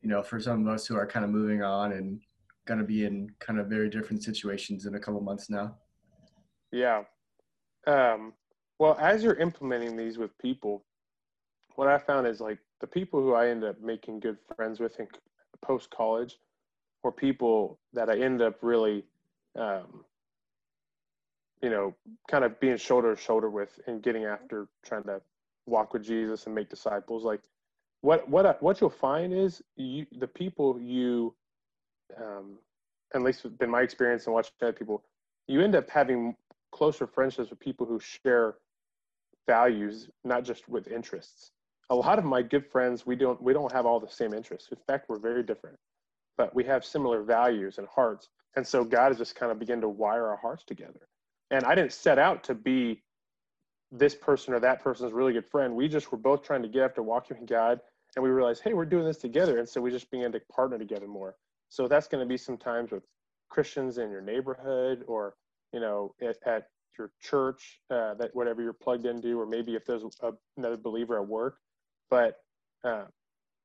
You 0.04 0.10
know, 0.10 0.22
for 0.22 0.40
some 0.40 0.66
of 0.66 0.72
us 0.72 0.86
who 0.86 0.96
are 0.96 1.08
kind 1.08 1.26
of 1.26 1.32
moving 1.32 1.64
on 1.64 1.94
and 1.94 2.22
going 2.68 2.80
to 2.80 2.86
be 2.86 3.04
in 3.06 3.32
kind 3.40 3.60
of 3.60 3.66
very 3.66 3.90
different 3.90 4.24
situations 4.24 4.86
in 4.86 4.94
a 4.94 5.00
couple 5.00 5.20
months 5.22 5.50
now. 5.50 5.76
Yeah. 6.72 7.02
Um, 7.88 8.34
well, 8.78 8.96
as 9.02 9.24
you're 9.24 9.38
implementing 9.38 9.98
these 9.98 10.20
with 10.20 10.38
people, 10.38 10.86
what 11.76 11.88
I 11.88 11.98
found 11.98 12.28
is 12.28 12.40
like 12.40 12.60
the 12.80 12.88
people 12.88 13.20
who 13.20 13.34
I 13.34 13.48
end 13.48 13.64
up 13.64 13.82
making 13.82 14.20
good 14.20 14.38
friends 14.56 14.80
with 14.80 15.00
in 15.00 15.08
post 15.62 15.90
college, 15.90 16.40
or 17.04 17.12
people 17.12 17.80
that 17.94 18.10
I 18.10 18.20
end 18.20 18.42
up 18.42 18.58
really, 18.62 19.06
um, 19.58 20.04
you 21.62 21.70
know, 21.70 21.96
kind 22.30 22.44
of 22.44 22.60
being 22.60 22.78
shoulder 22.78 23.16
to 23.16 23.22
shoulder 23.22 23.50
with 23.50 23.80
and 23.88 24.02
getting 24.02 24.26
after 24.26 24.68
trying 24.86 25.04
to 25.04 25.22
walk 25.66 25.94
with 25.94 26.04
Jesus 26.04 26.46
and 26.46 26.56
make 26.56 26.70
disciples. 26.70 27.24
Like, 27.24 27.42
what 28.02 28.28
what 28.30 28.62
what 28.62 28.80
you'll 28.82 28.90
find 28.90 29.34
is 29.34 29.62
you 29.76 30.06
the 30.18 30.28
people 30.28 30.80
you, 30.80 31.34
um, 32.18 32.58
at 33.14 33.22
least 33.22 33.46
been 33.58 33.70
my 33.70 33.82
experience 33.82 34.26
and 34.26 34.34
watching 34.34 34.54
other 34.62 34.74
people, 34.74 35.04
you 35.48 35.62
end 35.62 35.76
up 35.76 35.90
having 35.90 36.36
closer 36.72 37.08
friendships 37.08 37.50
with 37.50 37.60
people 37.60 37.86
who 37.86 38.00
share 38.00 38.56
values, 39.48 40.10
not 40.24 40.44
just 40.44 40.70
with 40.70 40.88
interests. 40.88 41.52
A 41.90 41.96
lot 41.96 42.20
of 42.20 42.26
my 42.26 42.42
good 42.42 42.66
friends, 42.66 43.06
we 43.06 43.16
don't 43.16 43.42
we 43.42 43.54
don't 43.54 43.72
have 43.72 43.86
all 43.86 44.00
the 44.00 44.10
same 44.10 44.34
interests. 44.34 44.70
In 44.72 44.78
fact, 44.88 45.10
we're 45.10 45.20
very 45.20 45.44
different, 45.44 45.78
but 46.38 46.54
we 46.54 46.64
have 46.66 46.86
similar 46.86 47.24
values 47.24 47.78
and 47.78 47.88
hearts. 47.88 48.30
And 48.56 48.66
so 48.66 48.84
God 48.84 49.10
has 49.10 49.18
just 49.18 49.36
kind 49.36 49.52
of 49.52 49.60
begun 49.60 49.82
to 49.82 49.90
wire 49.90 50.28
our 50.28 50.38
hearts 50.38 50.64
together. 50.64 51.08
And 51.52 51.64
I 51.64 51.76
didn't 51.76 51.94
set 51.94 52.20
out 52.20 52.44
to 52.46 52.54
be 52.54 53.02
this 53.92 54.14
person 54.14 54.54
or 54.54 54.60
that 54.60 54.84
person's 54.84 55.14
really 55.14 55.34
good 55.34 55.48
friend. 55.50 55.76
We 55.76 55.88
just 55.88 56.12
were 56.12 56.18
both 56.18 56.44
trying 56.44 56.62
to 56.62 56.68
get 56.68 56.84
after 56.84 57.02
walking 57.02 57.40
with 57.40 57.50
God, 57.50 57.80
and 58.16 58.24
we 58.24 58.30
realized, 58.30 58.62
hey, 58.64 58.74
we're 58.74 58.86
doing 58.86 59.06
this 59.06 59.18
together. 59.18 59.58
And 59.58 59.68
so 59.68 59.82
we 59.82 59.92
just 59.92 60.12
began 60.12 60.32
to 60.32 60.42
partner 60.52 60.78
together 60.78 61.08
more. 61.08 61.36
So 61.70 61.88
that's 61.88 62.08
going 62.08 62.24
to 62.24 62.28
be 62.28 62.38
sometimes 62.38 62.92
with 62.92 63.04
Christians 63.50 63.98
in 63.98 64.10
your 64.12 64.22
neighborhood 64.22 65.04
or 65.08 65.36
you 65.74 65.80
know 65.80 66.14
at, 66.22 66.38
at 66.46 66.68
your 66.98 67.12
church 67.22 67.82
uh, 67.90 68.14
that 68.16 68.30
whatever 68.34 68.62
you're 68.62 68.74
plugged 68.74 69.06
into 69.06 69.40
or 69.40 69.46
maybe 69.46 69.76
if 69.76 69.86
there's 69.86 70.04
a, 70.22 70.32
another 70.58 70.78
believer 70.78 71.18
at 71.18 71.28
work 71.28 71.58
but 72.10 72.42
uh, 72.84 73.06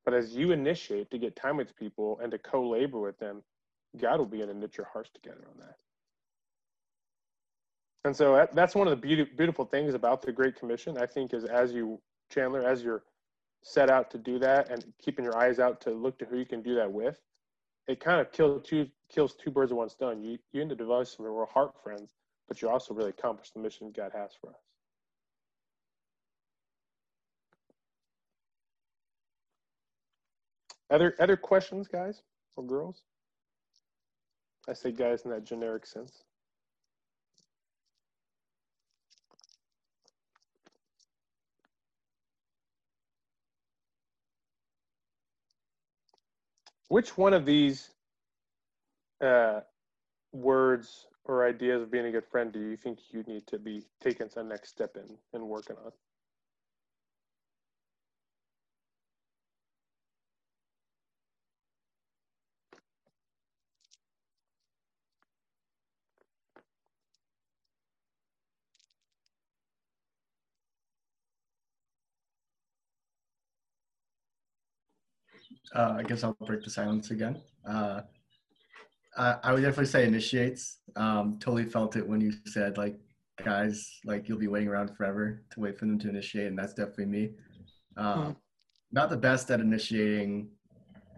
but 0.05 0.15
as 0.15 0.35
you 0.35 0.53
initiate 0.53 1.11
to 1.11 1.19
get 1.19 1.37
time 1.37 1.57
with 1.57 1.75
people 1.77 2.19
and 2.23 2.31
to 2.33 2.39
co-labor 2.39 2.99
with 2.99 3.19
them 3.19 3.43
god 4.01 4.19
will 4.19 4.27
be 4.27 4.39
begin 4.39 4.49
to 4.49 4.55
knit 4.55 4.77
your 4.77 4.89
hearts 4.93 5.11
together 5.15 5.45
on 5.53 5.59
that 5.59 5.77
and 8.05 8.15
so 8.15 8.35
that, 8.35 8.55
that's 8.55 8.75
one 8.75 8.87
of 8.87 8.91
the 8.91 8.97
beauty, 8.97 9.25
beautiful 9.37 9.65
things 9.65 9.95
about 9.95 10.23
the 10.23 10.33
great 10.33 10.57
commission 10.57 10.99
i 10.99 11.07
think 11.07 11.33
is 11.35 11.45
as 11.45 11.73
you 11.73 12.01
chandler 12.31 12.63
as 12.63 12.83
you're 12.83 13.03
set 13.63 13.89
out 13.89 14.11
to 14.11 14.19
do 14.19 14.39
that 14.39 14.71
and 14.71 14.85
keeping 15.03 15.25
your 15.25 15.37
eyes 15.39 15.59
out 15.59 15.81
to 15.81 15.91
look 15.91 16.19
to 16.19 16.25
who 16.27 16.37
you 16.37 16.45
can 16.45 16.61
do 16.61 16.75
that 16.75 16.91
with 16.91 17.21
it 17.87 18.01
kind 18.01 18.21
of 18.21 18.33
kills 18.33 18.67
two 18.67 18.89
kills 19.09 19.35
two 19.35 19.51
birds 19.51 19.71
with 19.71 19.79
one 19.79 19.89
stone. 19.89 20.23
You 20.23 20.39
you 20.53 20.63
end 20.63 20.73
up 20.73 20.79
developing 20.79 21.07
some 21.07 21.27
real 21.27 21.47
heart 21.47 21.75
friends, 21.83 22.15
but 22.49 22.61
you 22.63 22.69
also 22.69 22.95
really 22.95 23.11
accomplish 23.11 23.51
the 23.51 23.61
mission 23.61 23.93
God 23.95 24.13
has 24.15 24.33
for 24.41 24.51
us. 24.51 24.57
Other 30.91 31.15
other 31.19 31.37
questions, 31.37 31.89
guys 31.89 32.23
or 32.57 32.65
girls? 32.65 33.03
I 34.69 34.73
say 34.73 34.93
guys 34.93 35.23
in 35.23 35.31
that 35.31 35.45
generic 35.45 35.87
sense. 35.87 36.25
Which 46.89 47.17
one 47.17 47.35
of 47.35 47.45
these 47.45 47.91
uh, 49.21 49.61
words 50.33 51.07
or 51.25 51.47
ideas 51.47 51.83
of 51.83 51.91
being 51.91 52.07
a 52.07 52.11
good 52.11 52.27
friend 52.27 52.53
do 52.53 52.61
you 52.61 52.77
think 52.77 52.99
you 53.11 53.23
need 53.25 53.47
to 53.49 53.59
be 53.59 53.85
taking 54.01 54.29
some 54.29 54.49
next 54.49 54.71
step 54.71 54.97
in 54.97 55.17
and 55.33 55.49
working 55.49 55.77
on? 55.85 55.93
Uh, 75.75 75.95
I 75.99 76.03
guess 76.03 76.25
I'll 76.25 76.37
break 76.47 76.63
the 76.63 76.71
silence 76.71 77.11
again. 77.11 77.41
Uh, 77.69 78.03
I, 79.17 79.37
I 79.43 79.53
would 79.53 79.63
definitely 79.63 79.87
say 79.87 80.05
initiates. 80.05 80.79
Um, 80.97 81.39
totally 81.41 81.65
felt 81.65 81.97
it 81.97 82.07
when 82.07 82.21
you 82.21 82.33
said 82.47 82.77
like, 82.79 82.97
guys, 83.45 84.01
like 84.05 84.29
you'll 84.29 84.39
be 84.39 84.49
waiting 84.49 84.69
around 84.69 84.97
forever 84.97 85.43
to 85.51 85.61
wait 85.61 85.79
for 85.79 85.87
them 85.87 85.99
to 86.01 86.09
initiate, 86.09 86.47
and 86.49 86.59
that's 86.59 86.75
definitely 86.75 87.07
me. 87.07 87.31
Um, 87.97 88.19
mm. 88.19 88.37
Not 88.93 89.11
the 89.11 89.17
best 89.17 89.51
at 89.51 89.61
initiating 89.61 90.51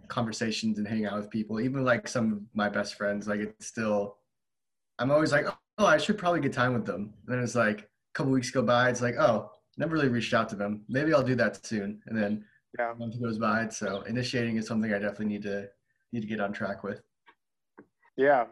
conversations 0.08 0.78
and 0.78 0.86
hanging 0.86 1.06
out 1.06 1.18
with 1.18 1.30
people. 1.30 1.60
Even 1.60 1.84
like 1.84 2.08
some 2.08 2.32
of 2.32 2.38
my 2.54 2.68
best 2.68 2.94
friends, 2.94 3.26
like 3.26 3.40
it's 3.40 3.66
still, 3.66 4.16
I'm 4.98 5.10
always 5.10 5.32
like, 5.32 5.46
oh, 5.78 5.86
I 5.86 5.98
should 5.98 6.16
probably 6.16 6.40
get 6.40 6.52
time 6.52 6.72
with 6.72 6.86
them. 6.86 7.12
And 7.26 7.36
then 7.36 7.44
it's 7.44 7.54
like 7.54 7.80
a 7.80 7.84
couple 8.14 8.32
weeks 8.32 8.50
go 8.50 8.62
by, 8.62 8.88
it's 8.88 9.02
like, 9.02 9.16
oh, 9.18 9.50
never 9.76 9.94
really 9.94 10.08
reached 10.08 10.32
out 10.32 10.48
to 10.50 10.56
them. 10.56 10.84
Maybe 10.88 11.12
I'll 11.12 11.22
do 11.22 11.34
that 11.34 11.66
soon. 11.66 12.00
And 12.06 12.16
then 12.16 12.44
yeah. 12.78 12.94
month 12.98 13.20
goes 13.20 13.38
by. 13.38 13.68
So 13.68 14.02
initiating 14.02 14.56
is 14.56 14.66
something 14.66 14.92
I 14.92 14.98
definitely 14.98 15.26
need 15.26 15.42
to 15.42 15.68
need 16.12 16.20
to 16.20 16.26
get 16.26 16.40
on 16.40 16.52
track 16.52 16.82
with. 16.82 17.02
Yeah. 18.16 18.46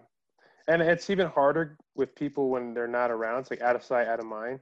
And 0.69 0.83
it's 0.83 1.11
even 1.11 1.29
harder 1.29 1.77
with 1.95 2.15
people 2.15 2.51
when 2.51 2.75
they're 2.75 2.89
not 2.89 3.11
around. 3.11 3.41
It's 3.41 3.51
like 3.51 3.61
out 3.61 3.77
of 3.77 3.83
sight, 3.83 4.09
out 4.09 4.21
of 4.21 4.27
mind. 4.27 4.61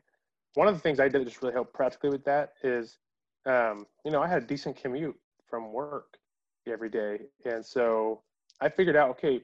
One 0.54 0.68
of 0.68 0.74
the 0.74 0.80
things 0.80 1.00
I 1.00 1.08
did 1.08 1.22
that 1.22 1.24
just 1.24 1.42
really 1.42 1.54
helped 1.54 1.72
practically 1.72 2.10
with 2.10 2.24
that 2.24 2.54
is, 2.62 2.98
um, 3.46 3.86
you 4.04 4.10
know, 4.10 4.22
I 4.22 4.28
had 4.28 4.42
a 4.42 4.46
decent 4.46 4.76
commute 4.76 5.16
from 5.48 5.72
work 5.72 6.18
every 6.66 6.90
day. 6.90 7.20
And 7.44 7.64
so 7.64 8.22
I 8.60 8.68
figured 8.68 8.96
out, 8.96 9.10
okay, 9.10 9.42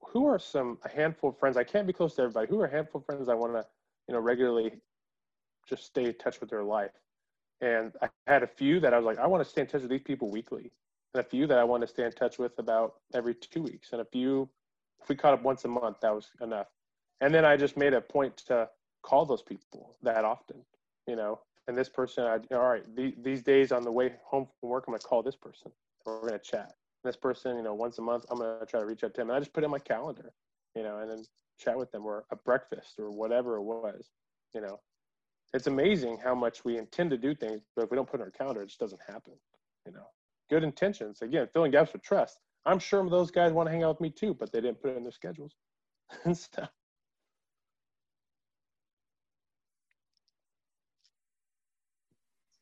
who 0.00 0.26
are 0.26 0.38
some, 0.38 0.78
a 0.84 0.88
handful 0.88 1.30
of 1.30 1.38
friends, 1.38 1.56
I 1.56 1.64
can't 1.64 1.86
be 1.86 1.92
close 1.92 2.14
to 2.16 2.22
everybody. 2.22 2.48
Who 2.48 2.60
are 2.60 2.66
a 2.66 2.70
handful 2.70 3.00
of 3.00 3.06
friends 3.06 3.28
I 3.28 3.34
want 3.34 3.54
to, 3.54 3.64
you 4.08 4.14
know, 4.14 4.20
regularly 4.20 4.72
just 5.68 5.84
stay 5.86 6.06
in 6.06 6.14
touch 6.14 6.40
with 6.40 6.50
their 6.50 6.64
life? 6.64 6.90
And 7.62 7.92
I 8.02 8.08
had 8.26 8.42
a 8.42 8.46
few 8.46 8.80
that 8.80 8.92
I 8.92 8.98
was 8.98 9.06
like, 9.06 9.18
I 9.18 9.26
want 9.26 9.42
to 9.42 9.48
stay 9.48 9.62
in 9.62 9.66
touch 9.66 9.82
with 9.82 9.90
these 9.90 10.02
people 10.02 10.30
weekly. 10.30 10.72
And 11.14 11.24
a 11.24 11.28
few 11.28 11.46
that 11.46 11.58
I 11.58 11.64
want 11.64 11.82
to 11.82 11.86
stay 11.86 12.04
in 12.04 12.12
touch 12.12 12.38
with 12.38 12.58
about 12.58 12.96
every 13.14 13.34
two 13.34 13.62
weeks. 13.62 13.92
And 13.92 14.02
a 14.02 14.04
few 14.04 14.50
if 15.02 15.08
we 15.08 15.16
caught 15.16 15.34
up 15.34 15.42
once 15.42 15.64
a 15.64 15.68
month, 15.68 16.00
that 16.00 16.14
was 16.14 16.30
enough. 16.40 16.68
And 17.20 17.34
then 17.34 17.44
I 17.44 17.56
just 17.56 17.76
made 17.76 17.92
a 17.94 18.00
point 18.00 18.36
to 18.48 18.68
call 19.02 19.26
those 19.26 19.42
people 19.42 19.96
that 20.02 20.24
often, 20.24 20.58
you 21.06 21.16
know. 21.16 21.40
And 21.68 21.76
this 21.76 21.88
person, 21.88 22.24
I, 22.24 22.38
all 22.54 22.68
right, 22.68 22.84
the, 22.96 23.14
these 23.22 23.42
days 23.42 23.72
on 23.72 23.84
the 23.84 23.92
way 23.92 24.14
home 24.24 24.46
from 24.60 24.68
work, 24.68 24.84
I'm 24.86 24.92
gonna 24.92 25.02
call 25.02 25.22
this 25.22 25.36
person. 25.36 25.70
We're 26.04 26.20
gonna 26.20 26.38
chat. 26.38 26.74
This 27.04 27.16
person, 27.16 27.56
you 27.56 27.62
know, 27.62 27.74
once 27.74 27.98
a 27.98 28.02
month, 28.02 28.26
I'm 28.30 28.38
gonna 28.38 28.66
try 28.66 28.80
to 28.80 28.86
reach 28.86 29.04
out 29.04 29.14
to 29.14 29.20
him. 29.20 29.30
And 29.30 29.36
I 29.36 29.40
just 29.40 29.52
put 29.52 29.64
in 29.64 29.70
my 29.70 29.78
calendar, 29.78 30.32
you 30.74 30.82
know, 30.82 30.98
and 30.98 31.10
then 31.10 31.24
chat 31.58 31.78
with 31.78 31.90
them 31.92 32.04
or 32.04 32.24
a 32.30 32.36
breakfast 32.36 32.98
or 32.98 33.10
whatever 33.10 33.56
it 33.56 33.62
was, 33.62 34.10
you 34.54 34.60
know. 34.60 34.80
It's 35.54 35.66
amazing 35.66 36.18
how 36.24 36.34
much 36.34 36.64
we 36.64 36.78
intend 36.78 37.10
to 37.10 37.18
do 37.18 37.34
things, 37.34 37.62
but 37.76 37.84
if 37.84 37.90
we 37.90 37.96
don't 37.96 38.08
put 38.08 38.20
in 38.20 38.24
our 38.24 38.30
calendar, 38.30 38.62
it 38.62 38.66
just 38.66 38.80
doesn't 38.80 39.02
happen, 39.06 39.34
you 39.86 39.92
know. 39.92 40.06
Good 40.48 40.64
intentions, 40.64 41.22
again, 41.22 41.48
filling 41.52 41.70
gaps 41.72 41.92
with 41.92 42.02
trust 42.02 42.38
I'm 42.64 42.78
sure 42.78 43.08
those 43.08 43.30
guys 43.30 43.52
want 43.52 43.68
to 43.68 43.72
hang 43.72 43.82
out 43.82 43.96
with 43.96 44.00
me 44.00 44.10
too, 44.10 44.34
but 44.34 44.52
they 44.52 44.60
didn't 44.60 44.80
put 44.80 44.92
it 44.92 44.96
in 44.96 45.02
their 45.02 45.12
schedules. 45.12 45.52
so. 46.32 46.68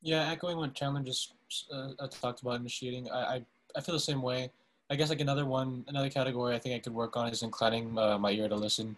Yeah, 0.02 0.30
echoing 0.30 0.56
what 0.56 0.75
Chandler 0.75 1.02
just 1.02 1.35
uh, 1.70 2.06
talked 2.09 2.40
about 2.40 2.59
initiating, 2.59 3.11
I, 3.11 3.18
I, 3.18 3.44
I 3.76 3.80
feel 3.82 3.94
the 3.94 4.00
same 4.00 4.23
way. 4.23 4.50
I 4.88 4.97
guess 4.97 5.11
like 5.11 5.20
another 5.20 5.44
one, 5.44 5.85
another 5.88 6.09
category 6.09 6.54
I 6.54 6.59
think 6.59 6.75
I 6.75 6.78
could 6.78 6.94
work 6.94 7.16
on 7.16 7.28
is 7.28 7.42
inclining 7.42 7.97
uh, 7.99 8.18
my 8.18 8.30
ear 8.30 8.49
to 8.49 8.56
listen. 8.56 8.97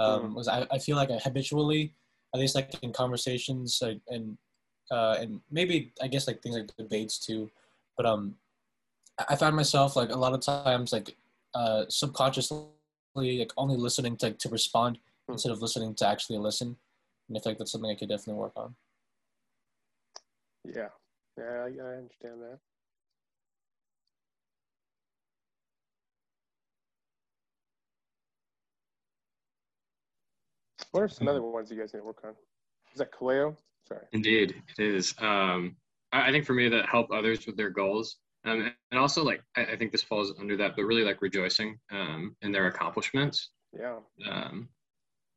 Um, 0.00 0.34
mm. 0.34 0.48
I, 0.48 0.66
I 0.74 0.78
feel 0.78 0.96
like 0.96 1.10
I 1.10 1.18
habitually, 1.18 1.94
at 2.34 2.40
least 2.40 2.54
like 2.54 2.74
in 2.82 2.92
conversations 2.92 3.78
like, 3.82 4.00
and 4.08 4.36
uh, 4.90 5.16
and 5.20 5.40
maybe 5.50 5.92
I 6.02 6.08
guess 6.08 6.26
like 6.26 6.42
things 6.42 6.56
like 6.56 6.76
debates 6.76 7.18
too, 7.18 7.50
but 7.96 8.06
um, 8.06 8.36
I 9.28 9.36
found 9.36 9.56
myself 9.56 9.96
like 9.96 10.10
a 10.10 10.16
lot 10.16 10.32
of 10.32 10.40
times 10.40 10.92
like 10.92 11.16
uh, 11.54 11.84
subconsciously 11.88 12.66
like 13.14 13.52
only 13.56 13.76
listening 13.76 14.16
to 14.18 14.32
to 14.32 14.48
respond 14.48 14.98
hmm. 15.26 15.32
instead 15.32 15.52
of 15.52 15.62
listening 15.62 15.94
to 15.96 16.06
actually 16.06 16.38
listen, 16.38 16.76
and 17.28 17.36
I 17.36 17.40
feel 17.40 17.52
like 17.52 17.58
that's 17.58 17.72
something 17.72 17.90
I 17.90 17.94
could 17.94 18.08
definitely 18.08 18.40
work 18.40 18.52
on. 18.56 18.74
Yeah, 20.64 20.88
yeah, 21.38 21.44
I, 21.44 21.66
I 21.66 21.96
understand 21.96 22.42
that. 22.42 22.58
What 30.92 31.02
are 31.02 31.08
some 31.08 31.28
other 31.28 31.42
ones 31.42 31.70
you 31.70 31.78
guys 31.78 31.92
need 31.92 32.00
to 32.00 32.06
work 32.06 32.22
on? 32.24 32.34
Is 32.92 32.98
that 32.98 33.12
Kaleo? 33.12 33.56
Sorry. 33.86 34.04
Indeed, 34.12 34.54
it 34.78 34.82
is. 34.82 35.14
Um, 35.18 35.76
I, 36.12 36.28
I 36.28 36.32
think 36.32 36.44
for 36.44 36.54
me 36.54 36.68
that 36.68 36.86
help 36.86 37.10
others 37.10 37.46
with 37.46 37.56
their 37.56 37.70
goals, 37.70 38.18
um, 38.44 38.72
and 38.90 39.00
also 39.00 39.24
like 39.24 39.42
I, 39.56 39.64
I 39.64 39.76
think 39.76 39.92
this 39.92 40.02
falls 40.02 40.32
under 40.38 40.56
that, 40.56 40.76
but 40.76 40.82
really 40.82 41.04
like 41.04 41.22
rejoicing 41.22 41.78
um, 41.90 42.36
in 42.42 42.52
their 42.52 42.66
accomplishments. 42.66 43.50
Yeah. 43.76 43.98
Um, 44.28 44.68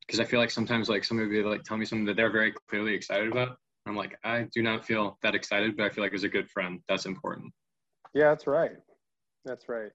because 0.01 0.19
I 0.19 0.25
feel 0.25 0.39
like 0.39 0.51
sometimes 0.51 0.89
like 0.89 1.03
somebody 1.03 1.29
will 1.29 1.43
be 1.43 1.49
like 1.49 1.63
tell 1.63 1.77
me 1.77 1.85
something 1.85 2.05
that 2.05 2.15
they're 2.15 2.31
very 2.31 2.53
clearly 2.69 2.93
excited 2.93 3.31
about. 3.31 3.57
I'm 3.85 3.95
like 3.95 4.17
I 4.23 4.47
do 4.53 4.61
not 4.61 4.85
feel 4.85 5.17
that 5.23 5.35
excited, 5.35 5.77
but 5.77 5.85
I 5.85 5.89
feel 5.89 6.03
like 6.03 6.13
as 6.13 6.23
a 6.23 6.29
good 6.29 6.49
friend, 6.49 6.79
that's 6.87 7.05
important. 7.05 7.53
Yeah, 8.13 8.29
that's 8.29 8.47
right. 8.47 8.73
That's 9.45 9.69
right. 9.69 9.91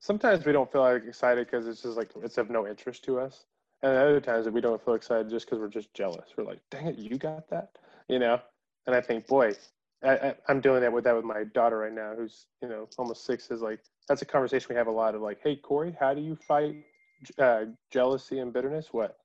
Sometimes 0.00 0.44
we 0.44 0.52
don't 0.52 0.70
feel 0.70 0.80
like 0.82 1.04
excited 1.06 1.46
because 1.46 1.66
it's 1.66 1.82
just 1.82 1.96
like 1.96 2.10
it's 2.22 2.38
of 2.38 2.50
no 2.50 2.66
interest 2.66 3.04
to 3.04 3.18
us, 3.18 3.44
and 3.82 3.96
other 3.96 4.20
times 4.20 4.44
that 4.44 4.52
we 4.52 4.60
don't 4.60 4.84
feel 4.84 4.94
excited 4.94 5.30
just 5.30 5.46
because 5.46 5.60
we're 5.60 5.68
just 5.68 5.92
jealous. 5.94 6.30
We're 6.36 6.44
like, 6.44 6.60
"Dang 6.70 6.86
it, 6.88 6.98
you 6.98 7.16
got 7.18 7.48
that," 7.50 7.78
you 8.08 8.18
know. 8.18 8.40
And 8.86 8.94
I 8.96 9.00
think, 9.00 9.26
boy, 9.26 9.54
I, 10.02 10.34
am 10.48 10.60
doing 10.60 10.80
that 10.80 10.92
with 10.92 11.04
that 11.04 11.14
with 11.14 11.24
my 11.24 11.44
daughter 11.44 11.78
right 11.78 11.92
now, 11.92 12.14
who's 12.16 12.46
you 12.62 12.68
know 12.68 12.88
almost 12.98 13.24
six. 13.24 13.50
Is 13.50 13.62
like 13.62 13.80
that's 14.08 14.22
a 14.22 14.26
conversation 14.26 14.68
we 14.70 14.76
have 14.76 14.86
a 14.86 14.92
lot 14.92 15.14
of 15.14 15.22
like, 15.22 15.40
"Hey, 15.42 15.56
Corey, 15.56 15.96
how 15.98 16.14
do 16.14 16.20
you 16.20 16.36
fight 16.36 16.76
uh, 17.38 17.66
jealousy 17.92 18.38
and 18.40 18.52
bitterness? 18.52 18.88
What 18.92 19.18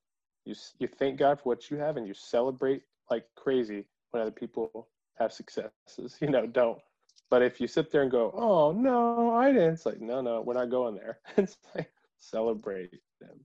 you 0.46 0.56
you 0.80 0.88
thank 0.88 1.18
God 1.18 1.40
for 1.40 1.50
what 1.50 1.70
you 1.70 1.78
have, 1.78 1.98
and 1.98 2.08
you 2.08 2.14
celebrate 2.14 2.84
like 3.10 3.26
crazy 3.36 3.86
when 4.12 4.22
other 4.22 4.32
people 4.32 4.88
have 5.18 5.34
successes. 5.34 5.72
You 6.22 6.30
know, 6.30 6.46
don't 6.48 6.80
but 7.34 7.42
if 7.42 7.60
you 7.60 7.66
sit 7.66 7.92
there 7.92 8.04
and 8.04 8.12
go, 8.12 8.32
"Oh 8.36 8.72
no, 8.72 9.34
I 9.34 9.52
didn't," 9.52 9.74
it's 9.74 9.88
like, 9.88 10.00
"No, 10.00 10.22
no, 10.22 10.42
we're 10.42 10.54
not 10.54 10.70
going 10.70 10.94
there." 10.94 11.18
it's 11.38 11.58
like 11.74 11.92
celebrate 12.20 12.92
them. 13.20 13.40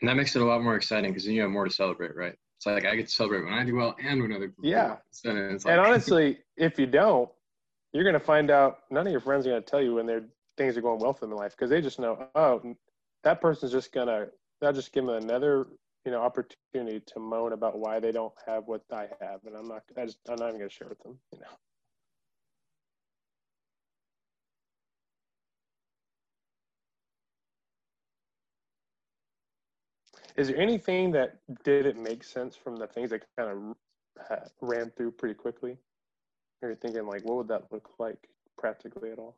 And 0.00 0.08
that 0.08 0.16
makes 0.16 0.36
it 0.36 0.42
a 0.42 0.44
lot 0.44 0.62
more 0.62 0.76
exciting 0.76 1.10
because 1.10 1.24
then 1.24 1.34
you 1.34 1.42
have 1.42 1.50
more 1.50 1.64
to 1.64 1.70
celebrate, 1.70 2.14
right? 2.14 2.34
It's 2.58 2.66
like 2.66 2.84
I 2.84 2.96
get 2.96 3.06
to 3.06 3.12
celebrate 3.12 3.44
when 3.44 3.54
I 3.54 3.64
do 3.64 3.76
well 3.76 3.96
and 4.02 4.22
when 4.22 4.32
other 4.32 4.48
people. 4.48 4.64
Yeah. 4.64 4.96
So 5.10 5.30
like... 5.30 5.60
and 5.66 5.80
honestly, 5.80 6.38
if 6.56 6.78
you 6.78 6.86
don't, 6.86 7.30
you're 7.92 8.04
gonna 8.04 8.20
find 8.20 8.50
out 8.50 8.80
none 8.90 9.06
of 9.06 9.12
your 9.12 9.20
friends 9.20 9.46
are 9.46 9.50
gonna 9.50 9.62
tell 9.62 9.82
you 9.82 9.94
when 9.94 10.06
their 10.06 10.24
things 10.56 10.76
are 10.76 10.82
going 10.82 11.00
well 11.00 11.12
for 11.12 11.20
them 11.26 11.32
in 11.32 11.38
life 11.38 11.52
because 11.52 11.70
they 11.70 11.80
just 11.80 11.98
know, 11.98 12.28
oh, 12.34 12.76
that 13.24 13.40
person's 13.40 13.72
just 13.72 13.92
gonna 13.92 14.26
they'll 14.60 14.72
just 14.72 14.92
give 14.92 15.06
them 15.06 15.16
another 15.16 15.66
you 16.04 16.12
know 16.12 16.22
opportunity 16.22 17.00
to 17.06 17.18
moan 17.18 17.52
about 17.52 17.78
why 17.78 18.00
they 18.00 18.12
don't 18.12 18.32
have 18.46 18.64
what 18.66 18.82
I 18.92 19.08
have, 19.20 19.40
and 19.44 19.56
I'm 19.56 19.68
not 19.68 19.82
I 19.96 20.06
just 20.06 20.18
I'm 20.28 20.36
not 20.36 20.48
even 20.48 20.60
gonna 20.60 20.70
share 20.70 20.88
with 20.88 21.02
them, 21.02 21.18
you 21.32 21.40
know. 21.40 21.46
Is 30.36 30.48
there 30.48 30.58
anything 30.58 31.12
that 31.12 31.38
didn't 31.64 32.02
make 32.02 32.22
sense 32.22 32.56
from 32.56 32.76
the 32.76 32.86
things 32.86 33.10
that 33.10 33.24
kind 33.38 33.50
of 33.50 33.76
ran 34.60 34.90
through 34.90 35.12
pretty 35.12 35.34
quickly? 35.34 35.78
Are 36.62 36.70
you 36.70 36.76
thinking 36.76 37.06
like, 37.06 37.24
what 37.24 37.36
would 37.38 37.48
that 37.48 37.72
look 37.72 37.88
like 37.98 38.28
practically 38.58 39.10
at 39.10 39.18
all? 39.18 39.36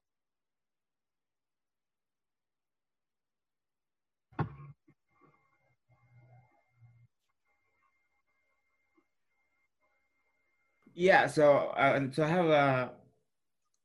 Yeah, 10.94 11.28
so 11.28 11.68
uh, 11.76 12.00
so 12.10 12.24
I 12.24 12.26
have 12.26 12.46
a 12.46 12.90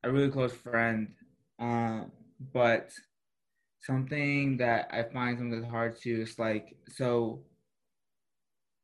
a 0.02 0.10
really 0.10 0.30
close 0.30 0.52
friend, 0.52 1.14
uh, 1.60 2.04
but 2.52 2.90
something 3.84 4.56
that 4.56 4.88
I 4.90 5.02
find 5.02 5.38
sometimes 5.38 5.66
hard 5.66 6.00
to 6.02 6.22
is 6.22 6.38
like 6.38 6.76
so 6.88 7.42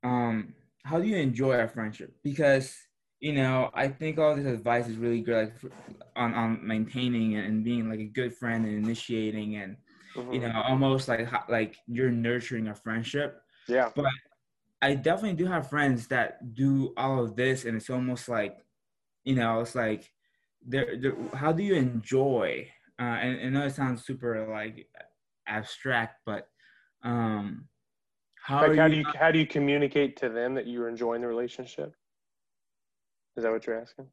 um 0.02 0.54
how 0.84 0.98
do 0.98 1.06
you 1.06 1.16
enjoy 1.16 1.56
our 1.56 1.68
friendship? 1.68 2.14
Because 2.22 2.76
you 3.20 3.34
know, 3.34 3.70
I 3.74 3.88
think 3.88 4.18
all 4.18 4.34
this 4.34 4.46
advice 4.46 4.88
is 4.88 4.96
really 4.96 5.20
good 5.20 5.48
like 5.48 5.58
for, 5.58 5.70
on 6.16 6.34
on 6.34 6.66
maintaining 6.66 7.36
and 7.36 7.64
being 7.64 7.88
like 7.88 8.00
a 8.00 8.04
good 8.04 8.34
friend 8.34 8.64
and 8.64 8.84
initiating 8.84 9.56
and 9.56 9.76
mm-hmm. 10.16 10.32
you 10.32 10.40
know 10.40 10.62
almost 10.64 11.08
like 11.08 11.28
like 11.48 11.76
you're 11.86 12.10
nurturing 12.10 12.68
a 12.68 12.74
friendship. 12.74 13.42
Yeah. 13.68 13.90
But 13.94 14.06
I 14.82 14.94
definitely 14.94 15.36
do 15.36 15.50
have 15.50 15.68
friends 15.68 16.06
that 16.08 16.54
do 16.54 16.94
all 16.96 17.22
of 17.22 17.36
this 17.36 17.66
and 17.66 17.76
it's 17.76 17.90
almost 17.90 18.28
like 18.28 18.58
you 19.24 19.34
know, 19.34 19.60
it's 19.60 19.74
like 19.74 20.10
they're, 20.66 20.96
they're 20.98 21.16
how 21.34 21.52
do 21.52 21.62
you 21.62 21.74
enjoy 21.74 22.66
uh, 23.00 23.02
and 23.02 23.56
I 23.56 23.60
know 23.60 23.66
it 23.66 23.74
sounds 23.74 24.04
super 24.04 24.46
like 24.46 24.86
abstract, 25.46 26.16
but 26.26 26.48
um, 27.02 27.64
how 28.42 28.60
like 28.66 28.76
how 28.76 28.84
you 28.86 28.90
do 28.90 28.98
you 28.98 29.06
how 29.18 29.30
do 29.30 29.38
you 29.38 29.46
communicate 29.46 30.18
to 30.18 30.28
them 30.28 30.54
that 30.54 30.66
you're 30.66 30.88
enjoying 30.88 31.22
the 31.22 31.26
relationship? 31.26 31.94
Is 33.36 33.44
that 33.44 33.52
what 33.52 33.66
you're 33.66 33.80
asking, 33.80 34.06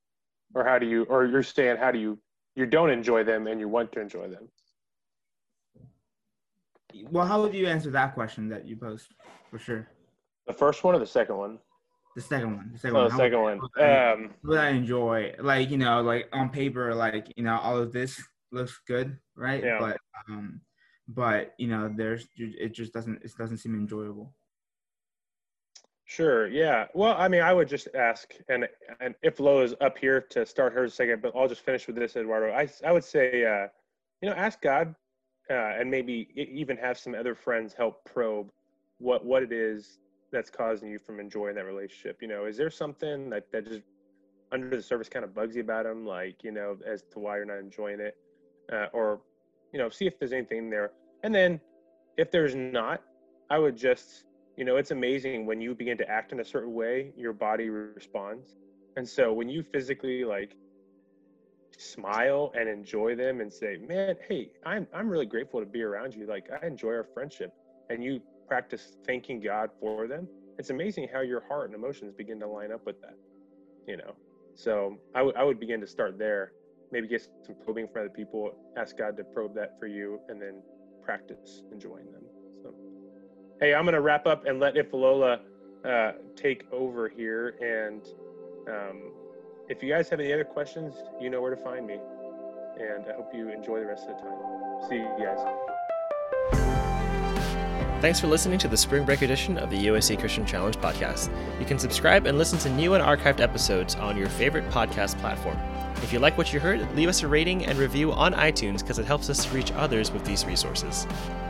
or 0.55 0.63
how 0.63 0.79
do 0.79 0.85
you, 0.85 1.03
or 1.03 1.25
you're 1.25 1.43
saying 1.43 1.77
how 1.77 1.91
do 1.91 1.99
you 1.99 2.17
you 2.55 2.65
don't 2.65 2.89
enjoy 2.89 3.25
them 3.25 3.47
and 3.47 3.59
you 3.59 3.67
want 3.67 3.91
to 3.91 3.99
enjoy 3.99 4.29
them? 4.29 4.47
Well, 7.11 7.25
how 7.25 7.41
would 7.41 7.53
you 7.53 7.67
answer 7.67 7.91
that 7.91 8.13
question 8.13 8.47
that 8.49 8.65
you 8.65 8.77
posed 8.77 9.13
for 9.51 9.59
sure? 9.59 9.87
The 10.47 10.53
first 10.53 10.83
one 10.83 10.95
or 10.95 10.99
the 10.99 11.05
second 11.05 11.37
one? 11.37 11.59
The 12.15 12.21
second 12.21 12.55
one. 12.55 12.69
The 12.71 12.79
second 12.79 12.95
oh, 12.95 13.01
one. 13.01 13.09
The 13.09 13.17
second 13.17 13.41
one. 13.41 13.59
Um, 13.79 14.29
what 14.43 14.59
I 14.59 14.69
enjoy, 14.69 15.35
like 15.39 15.69
you 15.69 15.77
know, 15.77 16.01
like 16.01 16.29
on 16.31 16.49
paper, 16.49 16.95
like 16.95 17.33
you 17.35 17.43
know, 17.43 17.59
all 17.61 17.77
of 17.77 17.91
this 17.91 18.19
looks 18.51 18.79
good, 18.87 19.17
right? 19.35 19.63
Yeah. 19.63 19.79
But 19.79 19.97
um, 20.29 20.61
but 21.07 21.53
you 21.57 21.67
know, 21.67 21.91
there's 21.95 22.27
it 22.37 22.73
just 22.73 22.93
doesn't 22.93 23.23
it 23.23 23.31
doesn't 23.37 23.57
seem 23.57 23.75
enjoyable. 23.75 24.33
Sure. 26.05 26.47
Yeah. 26.47 26.85
Well, 26.93 27.15
I 27.17 27.27
mean, 27.27 27.41
I 27.41 27.51
would 27.51 27.67
just 27.67 27.89
ask, 27.93 28.33
and 28.47 28.67
and 29.01 29.13
if 29.23 29.41
Lo 29.41 29.61
is 29.61 29.75
up 29.81 29.97
here 29.97 30.21
to 30.29 30.45
start 30.45 30.71
hers 30.71 30.93
second, 30.93 31.21
but 31.21 31.33
I'll 31.35 31.49
just 31.49 31.61
finish 31.61 31.85
with 31.85 31.97
this, 31.97 32.15
Eduardo. 32.15 32.53
I 32.53 32.69
I 32.85 32.93
would 32.93 33.03
say, 33.03 33.45
uh, 33.45 33.67
you 34.21 34.29
know, 34.29 34.35
ask 34.35 34.61
God, 34.61 34.95
uh, 35.49 35.53
and 35.53 35.91
maybe 35.91 36.29
even 36.35 36.77
have 36.77 36.97
some 36.97 37.13
other 37.13 37.35
friends 37.35 37.73
help 37.73 38.05
probe 38.05 38.49
what 38.99 39.25
what 39.25 39.43
it 39.43 39.51
is 39.51 39.99
that's 40.31 40.49
causing 40.49 40.89
you 40.89 40.97
from 40.97 41.19
enjoying 41.19 41.55
that 41.55 41.65
relationship. 41.65 42.21
You 42.21 42.29
know, 42.29 42.45
is 42.45 42.55
there 42.55 42.69
something 42.69 43.29
that 43.29 43.51
that 43.51 43.67
just 43.67 43.83
under 44.53 44.69
the 44.69 44.81
surface 44.81 45.09
kind 45.09 45.25
of 45.25 45.35
bugs 45.35 45.57
you 45.57 45.61
about 45.61 45.85
him, 45.85 46.05
like 46.05 46.41
you 46.41 46.51
know, 46.51 46.77
as 46.85 47.03
to 47.11 47.19
why 47.19 47.35
you're 47.35 47.45
not 47.45 47.59
enjoying 47.59 47.99
it? 47.99 48.15
Uh, 48.71 48.87
or 48.93 49.21
you 49.73 49.79
know 49.79 49.89
see 49.89 50.05
if 50.07 50.17
there's 50.19 50.33
anything 50.33 50.69
there. 50.69 50.91
And 51.23 51.33
then 51.33 51.59
if 52.17 52.31
there's 52.31 52.55
not 52.55 53.01
i 53.49 53.57
would 53.57 53.77
just 53.77 54.25
you 54.57 54.65
know 54.65 54.77
it's 54.77 54.91
amazing 54.91 55.45
when 55.45 55.61
you 55.61 55.73
begin 55.73 55.97
to 55.97 56.09
act 56.09 56.31
in 56.31 56.39
a 56.39 56.45
certain 56.45 56.73
way 56.73 57.11
your 57.15 57.33
body 57.33 57.69
responds. 57.69 58.55
And 58.95 59.07
so 59.07 59.31
when 59.31 59.47
you 59.49 59.63
physically 59.63 60.23
like 60.23 60.55
smile 61.77 62.51
and 62.57 62.67
enjoy 62.67 63.15
them 63.15 63.39
and 63.41 63.53
say 63.53 63.77
man 63.87 64.15
hey 64.27 64.49
i'm 64.65 64.87
i'm 64.93 65.07
really 65.07 65.27
grateful 65.27 65.59
to 65.59 65.65
be 65.65 65.83
around 65.83 66.15
you. 66.15 66.25
Like 66.25 66.47
i 66.61 66.65
enjoy 66.65 66.89
our 66.89 67.07
friendship 67.13 67.53
and 67.89 68.03
you 68.03 68.21
practice 68.47 68.97
thanking 69.05 69.39
god 69.41 69.69
for 69.79 70.07
them 70.07 70.27
it's 70.57 70.71
amazing 70.71 71.07
how 71.13 71.21
your 71.21 71.43
heart 71.47 71.67
and 71.69 71.75
emotions 71.75 72.13
begin 72.17 72.39
to 72.39 72.47
line 72.47 72.71
up 72.71 72.85
with 72.85 72.99
that 73.01 73.15
you 73.87 73.97
know? 73.97 74.15
So 74.55 74.97
I, 75.13 75.19
w- 75.19 75.35
I 75.37 75.43
would 75.43 75.59
begin 75.59 75.79
to 75.81 75.87
start 75.87 76.17
there 76.17 76.51
maybe 76.91 77.07
get 77.07 77.27
some 77.45 77.55
probing 77.63 77.87
from 77.87 78.01
other 78.01 78.09
people, 78.09 78.53
ask 78.77 78.97
God 78.97 79.17
to 79.17 79.23
probe 79.23 79.55
that 79.55 79.79
for 79.79 79.87
you, 79.87 80.19
and 80.29 80.41
then 80.41 80.61
practice 81.03 81.63
enjoying 81.71 82.11
them. 82.11 82.23
So, 82.63 82.73
hey, 83.59 83.73
I'm 83.73 83.83
going 83.83 83.95
to 83.95 84.01
wrap 84.01 84.27
up 84.27 84.45
and 84.45 84.59
let 84.59 84.75
Ifalola 84.75 85.39
uh, 85.85 86.11
take 86.35 86.65
over 86.71 87.09
here. 87.09 87.55
And 87.61 88.05
um, 88.69 89.11
if 89.69 89.81
you 89.81 89.89
guys 89.89 90.09
have 90.09 90.19
any 90.19 90.33
other 90.33 90.43
questions, 90.43 90.95
you 91.19 91.29
know 91.29 91.41
where 91.41 91.55
to 91.55 91.61
find 91.61 91.87
me. 91.87 91.99
And 92.79 93.05
I 93.07 93.13
hope 93.13 93.31
you 93.33 93.49
enjoy 93.49 93.79
the 93.79 93.87
rest 93.87 94.07
of 94.07 94.17
the 94.17 94.23
time. 94.23 94.89
See 94.89 94.95
you 94.95 95.15
guys. 95.17 95.39
Thanks 97.99 98.19
for 98.19 98.27
listening 98.27 98.59
to 98.59 98.67
the 98.67 98.77
Spring 98.77 99.05
Break 99.05 99.23
edition 99.23 99.57
of 99.57 99.71
the 99.71 99.87
USC 99.87 100.19
Christian 100.19 100.45
Challenge 100.45 100.77
podcast. 100.77 101.31
You 101.59 101.65
can 101.65 101.79
subscribe 101.79 102.27
and 102.27 102.37
listen 102.37 102.59
to 102.59 102.69
new 102.69 102.93
and 102.93 103.03
archived 103.03 103.39
episodes 103.39 103.95
on 103.95 104.15
your 104.15 104.29
favorite 104.29 104.69
podcast 104.69 105.17
platform. 105.17 105.57
If 106.03 106.13
you 106.13 106.19
like 106.19 106.37
what 106.37 106.53
you 106.53 106.59
heard, 106.59 106.95
leave 106.95 107.09
us 107.09 107.23
a 107.23 107.27
rating 107.27 107.65
and 107.65 107.77
review 107.77 108.11
on 108.13 108.33
iTunes 108.33 108.79
because 108.79 108.99
it 108.99 109.05
helps 109.05 109.29
us 109.29 109.51
reach 109.51 109.71
others 109.73 110.11
with 110.11 110.23
these 110.23 110.45
resources. 110.45 111.07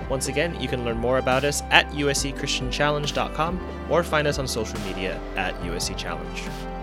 Once 0.10 0.30
again, 0.30 0.60
you 0.60 0.68
can 0.68 0.86
learn 0.86 0.98
more 0.98 1.18
about 1.18 1.44
us 1.44 1.62
at 1.70 1.88
uscchristianchallenge.com 1.90 3.88
or 3.90 4.04
find 4.04 4.28
us 4.28 4.40
on 4.40 4.48
social 4.48 4.80
media 4.82 5.20
at 5.36 5.54
USC 5.62 5.98
Challenge. 5.98 6.77